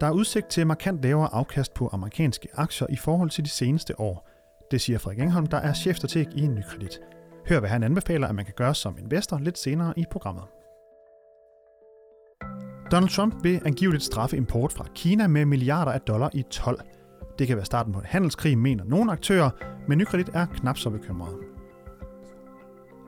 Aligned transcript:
Der 0.00 0.06
er 0.06 0.10
udsigt 0.10 0.46
til 0.46 0.66
markant 0.66 1.02
lavere 1.02 1.34
afkast 1.34 1.74
på 1.74 1.88
amerikanske 1.92 2.48
aktier 2.54 2.86
i 2.90 2.96
forhold 2.96 3.30
til 3.30 3.44
de 3.44 3.50
seneste 3.50 4.00
år. 4.00 4.28
Det 4.70 4.80
siger 4.80 4.98
Frederik 4.98 5.20
Engholm, 5.20 5.46
der 5.46 5.56
er 5.56 5.72
chefstrateg 5.72 6.26
i 6.36 6.46
Nykredit. 6.46 7.00
Hør, 7.48 7.60
hvad 7.60 7.68
han 7.68 7.82
anbefaler, 7.82 8.28
at 8.28 8.34
man 8.34 8.44
kan 8.44 8.54
gøre 8.56 8.74
som 8.74 8.96
investor 8.98 9.38
lidt 9.38 9.58
senere 9.58 9.94
i 9.96 10.04
programmet. 10.10 10.44
Donald 12.90 13.10
Trump 13.10 13.44
vil 13.44 13.62
angiveligt 13.64 14.04
straffe 14.04 14.36
import 14.36 14.72
fra 14.72 14.86
Kina 14.94 15.26
med 15.26 15.44
milliarder 15.44 15.92
af 15.92 16.00
dollar 16.00 16.30
i 16.34 16.42
12. 16.50 16.80
Det 17.38 17.46
kan 17.46 17.56
være 17.56 17.66
starten 17.66 17.92
på 17.92 17.98
en 17.98 18.06
handelskrig, 18.06 18.58
mener 18.58 18.84
nogle 18.84 19.12
aktører, 19.12 19.50
men 19.88 19.98
Nykredit 19.98 20.28
er 20.34 20.46
knap 20.46 20.78
så 20.78 20.90
bekymret. 20.90 21.34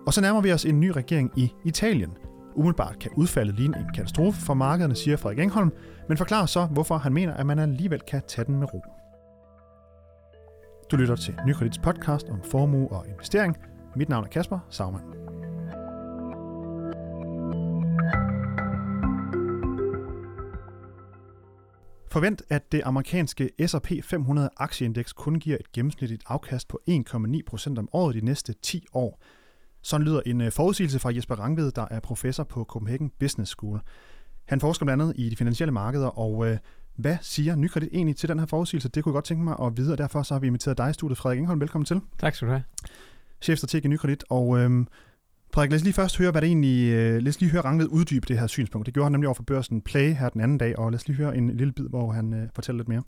Og 0.06 0.14
så 0.14 0.20
nærmer 0.20 0.40
vi 0.40 0.52
os 0.52 0.64
en 0.64 0.80
ny 0.80 0.90
regering 0.90 1.32
i 1.36 1.52
Italien. 1.64 2.16
Umiddelbart 2.54 2.98
kan 2.98 3.10
udfaldet 3.16 3.54
ligne 3.54 3.78
en 3.78 3.94
katastrofe 3.94 4.40
for 4.40 4.54
markederne, 4.54 4.94
siger 4.94 5.16
Frederik 5.16 5.38
Engholm, 5.38 5.72
men 6.08 6.16
forklarer 6.16 6.46
så, 6.46 6.66
hvorfor 6.66 6.96
han 6.96 7.12
mener, 7.12 7.34
at 7.34 7.46
man 7.46 7.58
alligevel 7.58 8.00
kan 8.00 8.22
tage 8.28 8.44
den 8.44 8.58
med 8.58 8.74
ro. 8.74 8.82
Du 10.90 10.96
lytter 10.96 11.16
til 11.16 11.34
Nykredits 11.46 11.78
podcast 11.78 12.28
om 12.28 12.42
formue 12.50 12.88
og 12.88 13.06
investering. 13.08 13.56
Mit 13.96 14.08
navn 14.08 14.24
er 14.24 14.28
Kasper 14.28 14.58
Sagmann. 14.70 15.04
Forvent, 22.10 22.42
at 22.50 22.72
det 22.72 22.82
amerikanske 22.84 23.50
S&P 23.66 23.92
500 24.04 24.50
aktieindeks 24.56 25.12
kun 25.12 25.34
giver 25.34 25.56
et 25.60 25.72
gennemsnitligt 25.72 26.22
afkast 26.26 26.68
på 26.68 26.80
1,9% 26.90 27.78
om 27.78 27.88
året 27.92 28.14
de 28.14 28.20
næste 28.20 28.52
10 28.62 28.86
år. 28.92 29.20
Sådan 29.82 30.06
lyder 30.06 30.20
en 30.26 30.40
øh, 30.40 30.52
forudsigelse 30.52 30.98
fra 30.98 31.14
Jesper 31.14 31.34
Rangved, 31.34 31.70
der 31.70 31.86
er 31.90 32.00
professor 32.00 32.44
på 32.44 32.64
Copenhagen 32.64 33.12
Business 33.20 33.50
School. 33.50 33.80
Han 34.48 34.60
forsker 34.60 34.86
blandt 34.86 35.02
andet 35.02 35.14
i 35.18 35.30
de 35.30 35.36
finansielle 35.36 35.72
markeder, 35.72 36.18
og 36.18 36.46
øh, 36.46 36.58
hvad 36.96 37.16
siger 37.20 37.56
Nykredit 37.56 37.88
egentlig 37.92 38.16
til 38.16 38.28
den 38.28 38.38
her 38.38 38.46
forudsigelse? 38.46 38.88
Det 38.88 39.04
kunne 39.04 39.10
jeg 39.10 39.14
godt 39.14 39.24
tænke 39.24 39.44
mig 39.44 39.56
at 39.62 39.76
vide, 39.76 39.92
og 39.92 39.98
derfor 39.98 40.22
så 40.22 40.34
har 40.34 40.38
vi 40.40 40.46
inviteret 40.46 40.78
dig 40.78 40.90
i 40.90 40.92
studiet, 40.92 41.18
Frederik 41.18 41.38
Engholm. 41.38 41.60
Velkommen 41.60 41.86
til. 41.86 42.00
Tak 42.18 42.34
skal 42.34 42.48
du 42.48 42.52
have. 42.52 42.62
Chefstrateg 43.42 43.84
i 43.84 43.88
Nykredit, 43.88 44.24
og 44.30 44.58
øh, 44.58 44.86
Frederik, 45.54 45.70
lad 45.70 45.78
os 45.78 45.84
lige 45.84 45.94
først 45.94 46.18
høre, 46.18 46.30
hvad 46.30 46.42
det 46.42 46.46
egentlig... 46.46 46.92
Øh, 46.92 47.22
lad 47.22 47.28
os 47.28 47.40
lige 47.40 47.50
høre 47.50 47.62
Rangved 47.64 47.86
uddybe 47.90 48.26
det 48.26 48.38
her 48.38 48.46
synspunkt. 48.46 48.86
Det 48.86 48.94
gjorde 48.94 49.04
han 49.04 49.12
nemlig 49.12 49.28
over 49.28 49.34
for 49.34 49.42
børsen 49.42 49.80
Play 49.80 50.14
her 50.14 50.28
den 50.28 50.40
anden 50.40 50.58
dag, 50.58 50.78
og 50.78 50.90
lad 50.90 50.98
os 50.98 51.08
lige 51.08 51.16
høre 51.16 51.36
en 51.36 51.56
lille 51.56 51.72
bid, 51.72 51.88
hvor 51.88 52.12
han 52.12 52.34
øh, 52.34 52.48
fortæller 52.54 52.76
lidt 52.76 52.88
mere. 52.88 53.02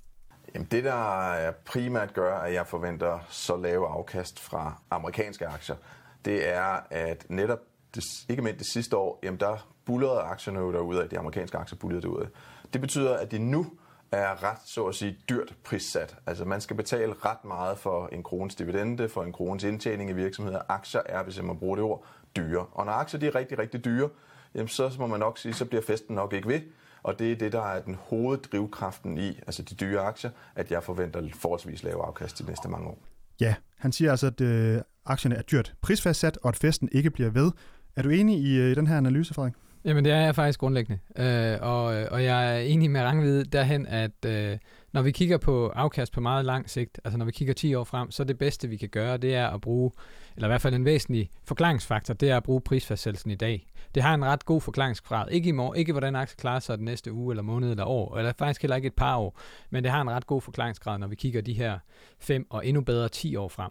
Jamen 0.55 0.69
det, 0.71 0.85
der 0.85 1.53
primært 1.67 2.15
gør, 2.15 2.35
at 2.35 2.55
jeg 2.55 2.67
forventer 2.67 3.19
så 3.29 3.57
lave 3.57 3.87
afkast 3.87 4.41
fra 4.41 4.83
amerikanske 4.91 5.47
aktier, 5.47 5.77
det 6.25 6.49
er, 6.49 6.81
at 6.91 7.27
netop 7.29 7.59
det, 7.95 8.05
ikke 8.29 8.43
mindst 8.43 8.59
det 8.59 8.67
sidste 8.67 8.97
år, 8.97 9.19
jamen 9.23 9.41
der 9.41 9.71
bullerede 9.85 10.21
aktierne 10.21 10.73
derude 10.73 11.03
af, 11.03 11.09
de 11.09 11.19
amerikanske 11.19 11.59
aktier 11.59 11.79
bullerede 11.79 12.03
derude 12.03 12.29
Det 12.73 12.81
betyder, 12.81 13.17
at 13.17 13.31
de 13.31 13.39
nu 13.39 13.67
er 14.13 14.43
ret, 14.43 14.59
så 14.65 14.87
at 14.87 14.95
sige, 14.95 15.19
dyrt 15.29 15.55
prissat. 15.65 16.17
Altså 16.27 16.45
man 16.45 16.61
skal 16.61 16.77
betale 16.77 17.15
ret 17.25 17.45
meget 17.45 17.79
for 17.79 18.09
en 18.13 18.23
krones 18.23 18.55
dividende, 18.55 19.09
for 19.09 19.23
en 19.23 19.33
krones 19.33 19.65
indtjening 19.65 20.11
i 20.11 20.13
virksomheder. 20.13 20.61
Aktier 20.69 21.01
er, 21.07 21.23
hvis 21.23 21.37
jeg 21.37 21.45
må 21.45 21.55
bruge 21.55 21.77
det 21.77 21.85
ord, 21.85 22.05
dyre. 22.37 22.67
Og 22.73 22.87
når 22.87 22.93
aktier 22.93 23.21
de 23.21 23.27
er 23.27 23.35
rigtig, 23.35 23.59
rigtig 23.59 23.85
dyre, 23.85 24.09
jamen 24.55 24.69
så 24.69 24.93
må 24.99 25.07
man 25.07 25.21
nok 25.21 25.39
sige, 25.39 25.55
så 25.55 25.65
bliver 25.65 25.83
festen 25.83 26.15
nok 26.15 26.33
ikke 26.33 26.49
ved. 26.49 26.61
Og 27.03 27.19
det 27.19 27.33
er 27.33 27.37
det, 27.37 27.53
der 27.53 27.63
er 27.63 27.83
den 27.83 27.95
hoveddrivkraften 27.95 29.19
i, 29.19 29.29
altså 29.29 29.63
de 29.63 29.75
dyre 29.75 30.01
aktier, 30.01 30.31
at 30.55 30.71
jeg 30.71 30.83
forventer 30.83 31.29
forholdsvis 31.35 31.83
lave 31.83 32.05
afkast 32.05 32.39
de 32.39 32.45
næste 32.45 32.69
mange 32.69 32.89
år. 32.89 32.99
Ja, 33.41 33.55
han 33.79 33.93
siger 33.93 34.11
altså, 34.11 34.27
at 34.27 34.41
øh, 34.41 34.81
aktierne 35.07 35.37
er 35.37 35.43
dyrt 35.43 35.75
prisfastsat, 35.81 36.39
og 36.43 36.49
at 36.49 36.57
festen 36.57 36.89
ikke 36.93 37.11
bliver 37.11 37.31
ved. 37.31 37.53
Er 37.97 38.03
du 38.03 38.09
enig 38.09 38.39
i, 38.39 38.59
øh, 38.59 38.71
i 38.71 38.75
den 38.75 38.87
her 38.87 38.97
analyse, 38.97 39.35
Frederik? 39.35 39.55
Jamen 39.85 40.05
det 40.05 40.13
er 40.13 40.21
jeg 40.21 40.35
faktisk 40.35 40.61
grundlæggende, 40.61 40.99
øh, 41.17 41.59
og, 41.61 41.97
øh, 41.97 42.07
og 42.11 42.25
jeg 42.25 42.57
er 42.57 42.59
enig 42.59 42.91
med 42.91 43.01
Rangvid 43.01 43.45
derhen, 43.45 43.87
at 43.87 44.25
øh, 44.27 44.59
når 44.93 45.03
vi 45.03 45.11
kigger 45.11 45.39
på 45.39 45.69
afkast 45.69 46.13
på 46.13 46.21
meget 46.21 46.45
lang 46.45 46.71
sigt, 46.71 47.01
altså 47.05 47.19
når 47.19 47.25
vi 47.25 47.33
kigger 47.33 47.55
10 47.55 47.75
år 47.75 47.85
frem, 47.85 48.11
så 48.11 48.25
det 48.25 48.39
bedste 48.39 48.69
vi 48.69 48.77
kan 48.77 48.89
gøre, 48.89 49.17
det 49.17 49.35
er 49.35 49.49
at 49.49 49.61
bruge, 49.61 49.91
eller 50.37 50.49
i 50.49 50.51
hvert 50.51 50.61
fald 50.61 50.75
en 50.75 50.85
væsentlig 50.85 51.31
forklaringsfaktor, 51.45 52.15
det 52.15 52.31
er 52.31 52.37
at 52.37 52.43
bruge 52.43 52.61
prisfastsættelsen 52.61 53.31
i 53.31 53.35
dag. 53.35 53.67
Det 53.95 54.03
har 54.03 54.15
en 54.15 54.25
ret 54.25 54.45
god 54.45 54.61
forklaringsgrad. 54.61 55.31
Ikke 55.31 55.49
i 55.49 55.53
morgen, 55.53 55.79
ikke 55.79 55.93
hvordan 55.93 56.17
aktier 56.17 56.37
klarer 56.37 56.61
sig 56.61 56.79
den 56.79 56.85
næste 56.85 57.13
uge 57.13 57.33
eller 57.33 57.43
måned 57.43 57.71
eller 57.71 57.85
år, 57.85 58.19
eller 58.19 58.33
faktisk 58.39 58.63
heller 58.63 58.77
ikke 58.77 58.87
et 58.87 58.95
par 58.95 59.17
år, 59.17 59.41
men 59.71 59.85
det 59.85 59.93
har 59.93 60.01
en 60.01 60.11
ret 60.11 60.27
god 60.27 60.41
forklaringsgrad, 60.41 60.99
når 60.99 61.07
vi 61.07 61.15
kigger 61.15 61.41
de 61.41 61.53
her 61.53 61.79
5 62.19 62.47
og 62.51 62.67
endnu 62.67 62.83
bedre 62.83 63.09
10 63.09 63.37
år 63.37 63.49
frem. 63.49 63.71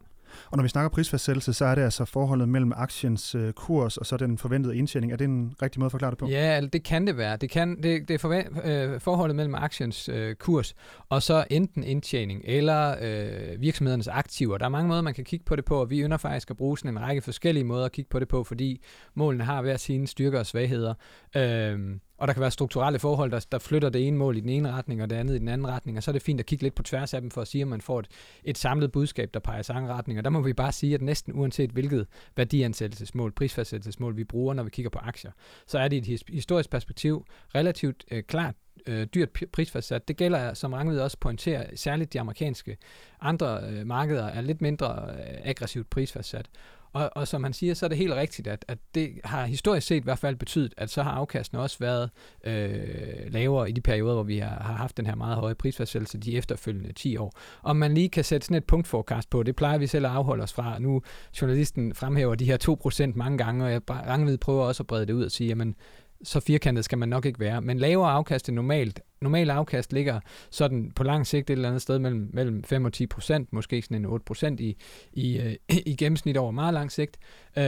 Og 0.52 0.58
når 0.58 0.64
vi 0.64 0.70
snakker 0.70 0.90
prisfastsættelse, 0.90 1.54
så 1.54 1.66
er 1.66 1.76
det 1.76 1.82
altså 1.82 2.06
forholdet 2.06 2.50
mellem 2.50 2.74
aktiens 2.76 3.36
øh, 3.36 3.54
kurs 3.54 3.98
og 3.98 4.06
så 4.06 4.18
den 4.18 4.38
forventede 4.38 4.78
indtjening. 4.78 5.12
Er 5.12 5.18
det 5.18 5.26
en 5.26 5.56
rigtig 5.62 5.80
måde 5.80 5.88
at 5.88 5.92
forklare 5.92 6.12
det 6.12 6.18
på? 6.18 6.28
Ja, 6.28 6.62
det 6.74 6.84
kan 6.84 7.08
det 7.08 7.18
være. 7.18 7.38
Det, 7.38 7.50
kan, 7.50 7.84
det, 7.84 8.08
det 8.08 8.14
er 8.14 8.18
forvent, 8.18 8.66
øh, 8.66 9.00
forholdet 9.00 9.36
mellem 9.36 9.56
aktiens 9.56 10.10
øh, 10.10 10.36
kurs 10.36 10.76
og 11.10 11.24
så 11.24 11.46
enten 11.50 11.84
indtjening 11.84 12.42
eller 12.46 12.96
øh, 13.02 13.62
virksomhedernes 13.62 14.08
aktiver. 14.08 14.58
Der 14.58 14.66
er 14.66 14.70
mange 14.70 14.88
måder, 14.88 15.02
man 15.02 15.14
kan 15.14 15.24
kigge 15.24 15.46
på 15.46 15.56
det 15.56 15.66
på, 15.66 15.76
og 15.76 15.90
vi 15.90 16.02
ynder 16.02 16.18
faktisk 16.18 16.52
at 16.52 16.58
bruge 16.58 16.78
sådan 16.78 16.92
en 16.98 17.02
række 17.02 17.22
forskellige 17.22 17.64
måder 17.64 17.86
at 17.86 17.92
kigge 17.92 18.10
på 18.10 18.20
det 18.20 18.28
på, 18.28 18.44
fordi 18.44 18.82
målene 19.16 19.44
har 19.44 19.62
hver 19.62 19.78
sine 19.78 20.08
styrker 20.08 20.40
og 20.40 20.46
svagheder. 20.46 20.94
Øh, 21.36 21.80
og 22.20 22.28
der 22.28 22.34
kan 22.34 22.42
være 22.42 22.52
strukturelle 22.52 23.00
forhold, 23.00 23.32
der, 23.32 23.46
der 23.52 23.60
flytter 23.60 23.90
det 23.90 24.08
ene 24.08 24.18
mål 24.18 24.38
i 24.38 24.40
den 24.40 24.50
ene 24.50 24.72
retning, 24.72 25.02
og 25.02 25.10
det 25.10 25.16
andet 25.16 25.36
i 25.36 25.40
den 25.40 25.48
anden 25.48 25.68
retning, 25.68 25.98
og 25.98 26.04
så 26.04 26.12
er 26.12 26.14
det 26.14 26.22
fint 26.22 26.40
at 26.40 26.46
kigge 26.46 26.64
lidt 26.64 26.76
på 26.76 26.84
tværs 26.84 27.14
af 27.14 27.22
dem, 27.22 27.32
for 27.32 27.42
at 27.42 27.48
sige, 27.48 27.62
at 27.62 27.68
man 27.68 27.82
får 27.82 28.00
et, 28.00 28.08
et 28.44 28.58
samlet 28.58 28.92
budskab, 28.92 29.34
der 29.34 29.40
peger 29.40 29.60
i 29.60 29.64
samme 29.64 29.94
retning. 29.94 30.20
Og 30.20 30.24
der 30.24 30.30
må 30.30 30.42
vi 30.42 30.54
bare 30.54 30.72
sige, 30.72 30.96
at 30.96 31.02
næsten 31.02 31.34
uanset 31.34 31.70
hvilket 31.70 32.08
værdiansættelsesmål, 32.36 33.32
prisfastsættelsesmål 33.32 34.18
vi 34.18 34.24
bruger, 34.24 34.54
når 34.54 34.64
vi 34.64 34.70
kigger 34.70 34.90
på 34.90 35.00
aktier, 35.00 35.32
så 35.68 35.80
er 35.80 35.88
det 35.88 36.08
i 36.08 36.14
et 36.14 36.24
historisk 36.30 36.70
perspektiv 36.70 37.26
relativt 37.56 38.06
øh, 38.12 38.24
klart 38.24 38.56
øh, 38.88 39.08
dyrt 39.14 39.30
prisfastsat. 39.54 40.08
Det 40.08 40.18
gælder, 40.18 40.54
som 40.54 40.74
Rangvid 40.74 41.00
også 41.00 41.18
pointerer, 41.20 41.66
særligt 41.76 42.14
de 42.14 42.20
amerikanske. 42.20 42.78
Andre 43.22 43.62
øh, 43.70 43.88
markeder 43.88 44.26
er 44.26 44.42
lidt 44.42 44.62
mindre 44.62 45.10
øh, 45.14 45.38
aggressivt 45.44 45.90
prisfastsat. 45.90 46.50
Og, 46.94 47.10
og 47.16 47.28
som 47.28 47.44
han 47.44 47.54
siger, 47.54 47.74
så 47.74 47.86
er 47.86 47.88
det 47.88 47.98
helt 47.98 48.14
rigtigt, 48.14 48.48
at, 48.48 48.66
at 48.68 48.78
det 48.96 49.10
har 49.24 49.46
historisk 49.46 49.88
set 49.88 49.96
i 49.96 50.04
hvert 50.04 50.20
fald 50.20 50.36
betydet, 50.36 50.74
at 50.78 50.90
så 50.90 51.04
har 51.04 51.12
afkastene 51.12 51.62
også 51.62 51.78
været 51.80 52.10
øh, 52.44 53.34
lavere 53.34 53.70
i 53.70 53.72
de 53.72 53.82
perioder, 53.82 54.14
hvor 54.14 54.24
vi 54.24 54.38
har, 54.38 54.64
har 54.64 54.74
haft 54.74 54.98
den 54.98 55.06
her 55.06 55.16
meget 55.16 55.36
høje 55.36 55.56
prisfastsættelse 55.56 56.18
de 56.18 56.38
efterfølgende 56.38 56.94
10 56.94 57.18
år. 57.18 57.34
Om 57.64 57.76
man 57.76 57.94
lige 57.94 58.10
kan 58.10 58.24
sætte 58.24 58.46
sådan 58.46 58.58
et 58.58 58.66
punktforkast 58.66 59.30
på, 59.30 59.44
det 59.44 59.56
plejer 59.56 59.78
vi 59.78 59.88
selv 59.88 60.06
at 60.06 60.12
afholde 60.12 60.44
os 60.44 60.54
fra. 60.54 60.80
Nu 60.80 61.02
journalisten 61.42 61.96
fremhæver 61.96 62.36
de 62.36 62.46
her 62.46 62.58
2% 63.10 63.12
mange 63.16 63.38
gange, 63.38 63.66
og 63.66 63.72
jeg 63.72 63.82
Rangvid 63.90 64.38
prøver 64.38 64.64
også 64.64 64.84
at 64.84 64.88
brede 64.88 65.06
det 65.06 65.14
ud 65.14 65.24
og 65.24 65.32
sige, 65.32 65.48
jamen 65.48 65.76
så 66.24 66.40
firkantet 66.40 66.86
skal 66.86 66.98
man 66.98 67.10
nok 67.10 67.26
ikke 67.26 67.40
være. 67.40 67.62
Men 67.62 67.80
lavere 67.80 68.12
afkast 68.12 68.50
end 68.50 68.56
normalt. 68.56 69.02
Normal 69.22 69.50
afkast 69.50 69.94
ligger 69.94 70.20
sådan 70.50 70.92
på 70.96 71.04
lang 71.04 71.28
sigt 71.28 71.50
et 71.50 71.54
eller 71.54 71.68
andet 71.68 71.82
sted 71.82 72.00
mellem, 72.00 72.30
mellem 72.34 72.64
5 72.64 72.86
og 72.86 72.94
10 72.94 73.08
procent, 73.08 73.54
måske 73.54 73.82
sådan 73.82 73.98
en 73.98 74.06
8 74.06 74.24
procent 74.26 74.60
i, 74.60 74.78
i, 75.14 75.40
øh, 75.40 75.56
i 75.86 75.96
gennemsnit 75.96 76.38
over 76.38 76.52
meget 76.52 76.74
lang 76.74 76.92
sigt. 76.92 77.18
Øh, 77.58 77.64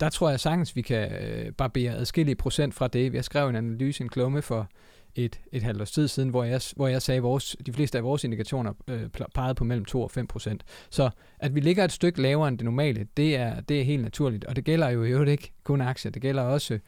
der 0.00 0.08
tror 0.12 0.30
jeg 0.30 0.40
sagtens, 0.40 0.76
vi 0.76 0.82
kan 0.82 1.12
øh, 1.12 1.52
barbere 1.52 1.94
adskillige 1.94 2.36
procent 2.36 2.74
fra 2.74 2.88
det. 2.88 3.14
Jeg 3.14 3.24
skrev 3.24 3.48
en 3.48 3.56
analyse, 3.56 4.02
en 4.02 4.08
klumme 4.08 4.42
for 4.42 4.68
et, 5.14 5.40
et 5.52 5.62
halvt 5.62 5.80
års 5.80 5.90
tid 5.90 6.08
siden, 6.08 6.28
hvor 6.28 6.44
jeg, 6.44 6.60
hvor 6.76 6.88
jeg 6.88 7.02
sagde, 7.02 7.16
at 7.16 7.22
vores, 7.22 7.56
de 7.66 7.72
fleste 7.72 7.98
af 7.98 8.04
vores 8.04 8.24
indikationer 8.24 8.72
øh, 8.88 9.08
pegede 9.34 9.54
på 9.54 9.64
mellem 9.64 9.84
2 9.84 10.02
og 10.02 10.10
5 10.10 10.26
procent. 10.26 10.64
Så 10.90 11.10
at 11.38 11.54
vi 11.54 11.60
ligger 11.60 11.84
et 11.84 11.92
stykke 11.92 12.22
lavere 12.22 12.48
end 12.48 12.58
det 12.58 12.64
normale, 12.64 13.06
det 13.16 13.36
er, 13.36 13.60
det 13.60 13.80
er 13.80 13.84
helt 13.84 14.02
naturligt. 14.02 14.44
Og 14.44 14.56
det 14.56 14.64
gælder 14.64 14.88
jo 14.88 15.04
i 15.04 15.10
øvrigt 15.10 15.30
ikke 15.30 15.52
kun 15.68 15.80
aktier, 15.80 16.12
det 16.12 16.22
gælder 16.22 16.42
også 16.42 16.78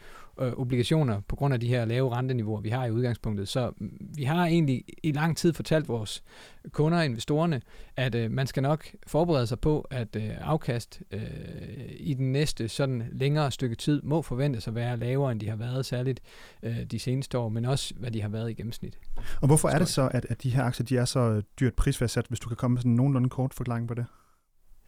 øh, 0.40 0.52
obligationer 0.52 1.20
på 1.28 1.36
grund 1.36 1.54
af 1.54 1.60
de 1.60 1.68
her 1.68 1.84
lave 1.84 2.14
renteniveauer, 2.16 2.60
vi 2.60 2.68
har 2.68 2.86
i 2.86 2.90
udgangspunktet. 2.90 3.48
Så 3.48 3.72
mm, 3.76 4.10
vi 4.16 4.24
har 4.24 4.46
egentlig 4.46 4.84
i 5.02 5.12
lang 5.12 5.36
tid 5.36 5.52
fortalt 5.52 5.88
vores 5.88 6.22
kunder 6.72 6.98
og 6.98 7.04
investorerne, 7.04 7.62
at 7.96 8.14
øh, 8.14 8.30
man 8.30 8.46
skal 8.46 8.62
nok 8.62 8.86
forberede 9.06 9.46
sig 9.46 9.60
på, 9.60 9.86
at 9.90 10.16
øh, 10.16 10.30
afkast 10.40 11.02
øh, 11.10 11.20
i 11.96 12.14
den 12.14 12.32
næste 12.32 12.68
sådan 12.68 13.08
længere 13.12 13.50
stykke 13.50 13.76
tid 13.76 14.02
må 14.02 14.22
forventes 14.22 14.68
at 14.68 14.74
være 14.74 14.96
lavere, 14.96 15.32
end 15.32 15.40
de 15.40 15.48
har 15.48 15.56
været 15.56 15.86
særligt 15.86 16.20
øh, 16.62 16.84
de 16.90 16.98
seneste 16.98 17.38
år, 17.38 17.48
men 17.48 17.64
også 17.64 17.94
hvad 17.98 18.10
de 18.10 18.22
har 18.22 18.28
været 18.28 18.50
i 18.50 18.54
gennemsnit. 18.54 18.98
Og 19.40 19.46
hvorfor 19.46 19.68
er 19.68 19.78
det 19.78 19.88
så, 19.88 20.08
at, 20.14 20.26
at 20.28 20.42
de 20.42 20.50
her 20.50 20.62
aktier 20.62 20.86
de 20.86 20.96
er 20.96 21.04
så 21.04 21.42
dyrt 21.60 21.74
prisfastsat, 21.74 22.26
hvis 22.28 22.40
du 22.40 22.48
kan 22.48 22.56
komme 22.56 22.74
med 22.74 22.80
sådan 22.80 22.92
en 22.92 22.96
nogenlunde 22.96 23.28
kort 23.28 23.54
forklaring 23.54 23.88
på 23.88 23.94
det? 23.94 24.06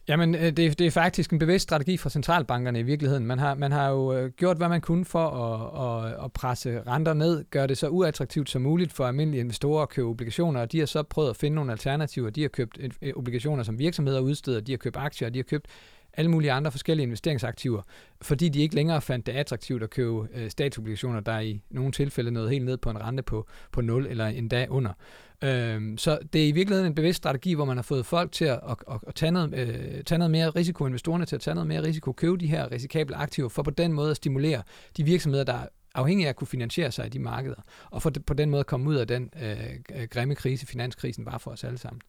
Jamen, 0.07 0.35
øh, 0.35 0.41
det, 0.41 0.79
det 0.79 0.81
er 0.81 0.91
faktisk 0.91 1.31
en 1.31 1.39
bevidst 1.39 1.63
strategi 1.63 1.97
fra 1.97 2.09
centralbankerne 2.09 2.79
i 2.79 2.83
virkeligheden. 2.83 3.25
Man 3.25 3.39
har, 3.39 3.55
man 3.55 3.71
har 3.71 3.89
jo 3.89 4.13
øh, 4.13 4.31
gjort, 4.31 4.57
hvad 4.57 4.69
man 4.69 4.81
kunne 4.81 5.05
for 5.05 5.27
at, 5.27 6.05
at, 6.05 6.25
at 6.25 6.33
presse 6.33 6.81
renter 6.87 7.13
ned, 7.13 7.45
gøre 7.49 7.67
det 7.67 7.77
så 7.77 7.87
uattraktivt 7.87 8.49
som 8.49 8.61
muligt 8.61 8.93
for 8.93 9.05
almindelige 9.05 9.41
investorer 9.41 9.83
at 9.83 9.89
købe 9.89 10.07
obligationer, 10.07 10.61
og 10.61 10.71
de 10.71 10.79
har 10.79 10.85
så 10.85 11.03
prøvet 11.03 11.29
at 11.29 11.35
finde 11.35 11.55
nogle 11.55 11.71
alternativer. 11.71 12.29
De 12.29 12.41
har 12.41 12.49
købt 12.49 12.79
øh, 13.01 13.13
obligationer, 13.15 13.63
som 13.63 13.79
virksomheder 13.79 14.19
udsteder, 14.19 14.61
de 14.61 14.71
har 14.71 14.77
købt 14.77 14.97
aktier, 14.97 15.29
de 15.29 15.39
har 15.39 15.43
købt 15.43 15.67
alle 16.17 16.31
mulige 16.31 16.51
andre 16.51 16.71
forskellige 16.71 17.03
investeringsaktiver, 17.03 17.81
fordi 18.21 18.49
de 18.49 18.61
ikke 18.61 18.75
længere 18.75 19.01
fandt 19.01 19.25
det 19.25 19.31
attraktivt 19.31 19.83
at 19.83 19.89
købe 19.89 20.27
øh, 20.35 20.49
statsobligationer, 20.49 21.19
der 21.19 21.39
i 21.39 21.61
nogle 21.69 21.91
tilfælde 21.91 22.31
nåede 22.31 22.49
helt 22.49 22.65
ned 22.65 22.77
på 22.77 22.89
en 22.89 23.01
rente 23.01 23.23
på, 23.23 23.47
på 23.71 23.81
0 23.81 24.07
eller 24.07 24.27
endda 24.27 24.67
under. 24.69 24.91
Øhm, 25.43 25.97
så 25.97 26.19
det 26.33 26.43
er 26.43 26.47
i 26.47 26.51
virkeligheden 26.51 26.91
en 26.91 26.95
bevidst 26.95 27.17
strategi, 27.17 27.53
hvor 27.53 27.65
man 27.65 27.77
har 27.77 27.81
fået 27.81 28.05
folk 28.05 28.31
til 28.31 28.45
at, 28.45 28.59
at, 28.69 28.77
at, 28.91 28.99
at 29.07 29.15
tage, 29.15 29.31
noget, 29.31 29.53
øh, 29.53 30.03
tage 30.03 30.19
noget 30.19 30.31
mere 30.31 30.49
risiko, 30.49 30.85
investorerne 30.85 31.25
til 31.25 31.35
at 31.35 31.41
tage 31.41 31.55
noget 31.55 31.67
mere 31.67 31.83
risiko, 31.83 32.11
købe 32.11 32.37
de 32.37 32.47
her 32.47 32.71
risikable 32.71 33.15
aktiver, 33.15 33.49
for 33.49 33.63
på 33.63 33.71
den 33.71 33.93
måde 33.93 34.11
at 34.11 34.17
stimulere 34.17 34.61
de 34.97 35.03
virksomheder, 35.03 35.43
der 35.43 35.59
afhængige 35.95 36.27
af 36.27 36.29
at 36.29 36.35
kunne 36.35 36.47
finansiere 36.47 36.91
sig 36.91 37.05
i 37.05 37.09
de 37.09 37.19
markeder, 37.19 37.55
og 37.91 38.01
for 38.01 38.11
på 38.27 38.33
den 38.33 38.49
måde 38.49 38.63
komme 38.63 38.89
ud 38.89 38.95
af 38.95 39.07
den 39.07 39.29
øh, 39.41 39.57
øh 39.95 40.07
grimme 40.09 40.35
krise, 40.35 40.67
finanskrisen 40.67 41.25
var 41.25 41.37
for 41.37 41.51
os 41.51 41.63
alle 41.63 41.77
sammen. 41.77 42.01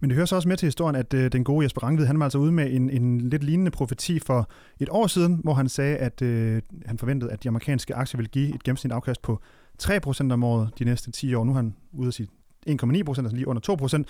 Men 0.00 0.10
det 0.10 0.14
hører 0.14 0.26
så 0.26 0.36
også 0.36 0.48
med 0.48 0.56
til 0.56 0.66
historien, 0.66 0.96
at 0.96 1.14
øh, 1.14 1.32
den 1.32 1.44
gode 1.44 1.64
Jesper 1.64 1.82
Rangvid, 1.82 2.06
han 2.06 2.18
var 2.18 2.26
altså 2.26 2.38
ude 2.38 2.52
med 2.52 2.72
en, 2.72 2.90
en 2.90 3.20
lidt 3.20 3.44
lignende 3.44 3.70
profeti 3.70 4.18
for 4.18 4.50
et 4.80 4.88
år 4.90 5.06
siden, 5.06 5.40
hvor 5.44 5.54
han 5.54 5.68
sagde, 5.68 5.96
at 5.96 6.22
øh, 6.22 6.62
han 6.86 6.98
forventede, 6.98 7.32
at 7.32 7.42
de 7.42 7.48
amerikanske 7.48 7.94
aktier 7.94 8.18
ville 8.18 8.30
give 8.30 8.54
et 8.54 8.62
gennemsnit 8.62 8.92
afkast 8.92 9.22
på 9.22 9.40
3% 9.82 10.32
om 10.32 10.44
året 10.44 10.70
de 10.78 10.84
næste 10.84 11.10
10 11.10 11.34
år. 11.34 11.44
Nu 11.44 11.52
er 11.52 11.56
han 11.56 11.74
ude 11.92 12.08
at 12.08 12.14
sige 12.14 12.28
1,9 12.68 13.02
procent, 13.02 13.26
altså 13.26 13.36
lige 13.36 13.48
under 13.48 13.60
2 13.60 13.74
procent. 13.74 14.08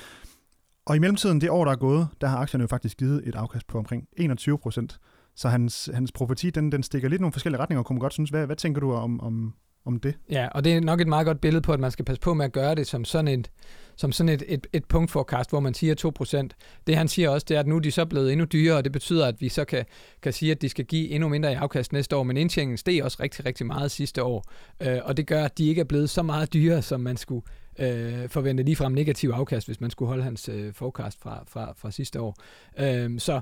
Og 0.86 0.96
i 0.96 0.98
mellemtiden, 0.98 1.40
det 1.40 1.50
år, 1.50 1.64
der 1.64 1.72
er 1.72 1.76
gået, 1.76 2.08
der 2.20 2.26
har 2.26 2.38
aktierne 2.38 2.62
jo 2.62 2.68
faktisk 2.68 2.96
givet 2.96 3.28
et 3.28 3.34
afkast 3.34 3.66
på 3.66 3.78
omkring 3.78 4.08
21 4.16 4.58
procent. 4.58 4.98
Så 5.36 5.48
hans, 5.48 5.90
hans 5.94 6.12
profeti, 6.12 6.50
den, 6.50 6.72
den 6.72 6.82
stikker 6.82 7.08
lidt 7.08 7.20
nogle 7.20 7.32
forskellige 7.32 7.60
retninger, 7.60 7.80
og 7.80 7.86
kunne 7.86 7.94
man 7.94 8.00
godt 8.00 8.12
synes, 8.12 8.30
hvad, 8.30 8.46
hvad 8.46 8.56
tænker 8.56 8.80
du 8.80 8.92
om, 8.92 9.20
om, 9.20 9.54
om 9.84 10.00
det? 10.00 10.14
Ja, 10.30 10.48
og 10.48 10.64
det 10.64 10.72
er 10.72 10.80
nok 10.80 11.00
et 11.00 11.08
meget 11.08 11.26
godt 11.26 11.40
billede 11.40 11.62
på, 11.62 11.72
at 11.72 11.80
man 11.80 11.90
skal 11.90 12.04
passe 12.04 12.20
på 12.20 12.34
med 12.34 12.44
at 12.44 12.52
gøre 12.52 12.74
det 12.74 12.86
som 12.86 13.04
sådan 13.04 13.28
et, 13.28 13.50
som 13.96 14.12
sådan 14.12 14.28
et, 14.28 14.42
et, 14.46 14.66
et 14.72 14.84
punktforecast, 14.84 15.50
hvor 15.50 15.60
man 15.60 15.74
siger 15.74 16.48
2%. 16.52 16.82
Det 16.86 16.96
han 16.96 17.08
siger 17.08 17.28
også, 17.28 17.44
det 17.48 17.54
er, 17.54 17.60
at 17.60 17.66
nu 17.66 17.76
er 17.76 17.80
de 17.80 17.90
så 17.90 18.04
blevet 18.04 18.32
endnu 18.32 18.44
dyrere, 18.44 18.76
og 18.76 18.84
det 18.84 18.92
betyder, 18.92 19.26
at 19.26 19.40
vi 19.40 19.48
så 19.48 19.64
kan, 19.64 19.84
kan 20.22 20.32
sige, 20.32 20.52
at 20.52 20.62
de 20.62 20.68
skal 20.68 20.84
give 20.84 21.08
endnu 21.08 21.28
mindre 21.28 21.52
i 21.52 21.54
afkast 21.54 21.92
næste 21.92 22.16
år, 22.16 22.22
men 22.22 22.36
indtjeningen 22.36 22.76
steg 22.76 23.04
også 23.04 23.16
rigtig, 23.20 23.46
rigtig 23.46 23.66
meget 23.66 23.90
sidste 23.90 24.22
år, 24.22 24.44
øh, 24.80 24.98
og 25.04 25.16
det 25.16 25.26
gør, 25.26 25.44
at 25.44 25.58
de 25.58 25.68
ikke 25.68 25.80
er 25.80 25.84
blevet 25.84 26.10
så 26.10 26.22
meget 26.22 26.52
dyrere, 26.52 26.82
som 26.82 27.00
man 27.00 27.16
skulle 27.16 27.42
øh, 27.78 28.28
forvente 28.28 28.62
ligefrem 28.62 28.92
negativ 28.92 29.30
afkast, 29.30 29.66
hvis 29.66 29.80
man 29.80 29.90
skulle 29.90 30.08
holde 30.08 30.22
hans 30.22 30.48
øh, 30.48 30.72
forecast 30.72 31.20
fra, 31.20 31.44
fra, 31.46 31.72
fra 31.76 31.90
sidste 31.90 32.20
år. 32.20 32.36
Øh, 32.78 33.20
så 33.20 33.40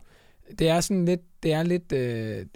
det 0.58 0.68
er 0.68 0.80
sådan 0.80 1.04
lidt, 1.04 1.20
det 1.42 1.52
er 1.52 1.62
lidt, 1.62 1.92
øh, 1.92 2.46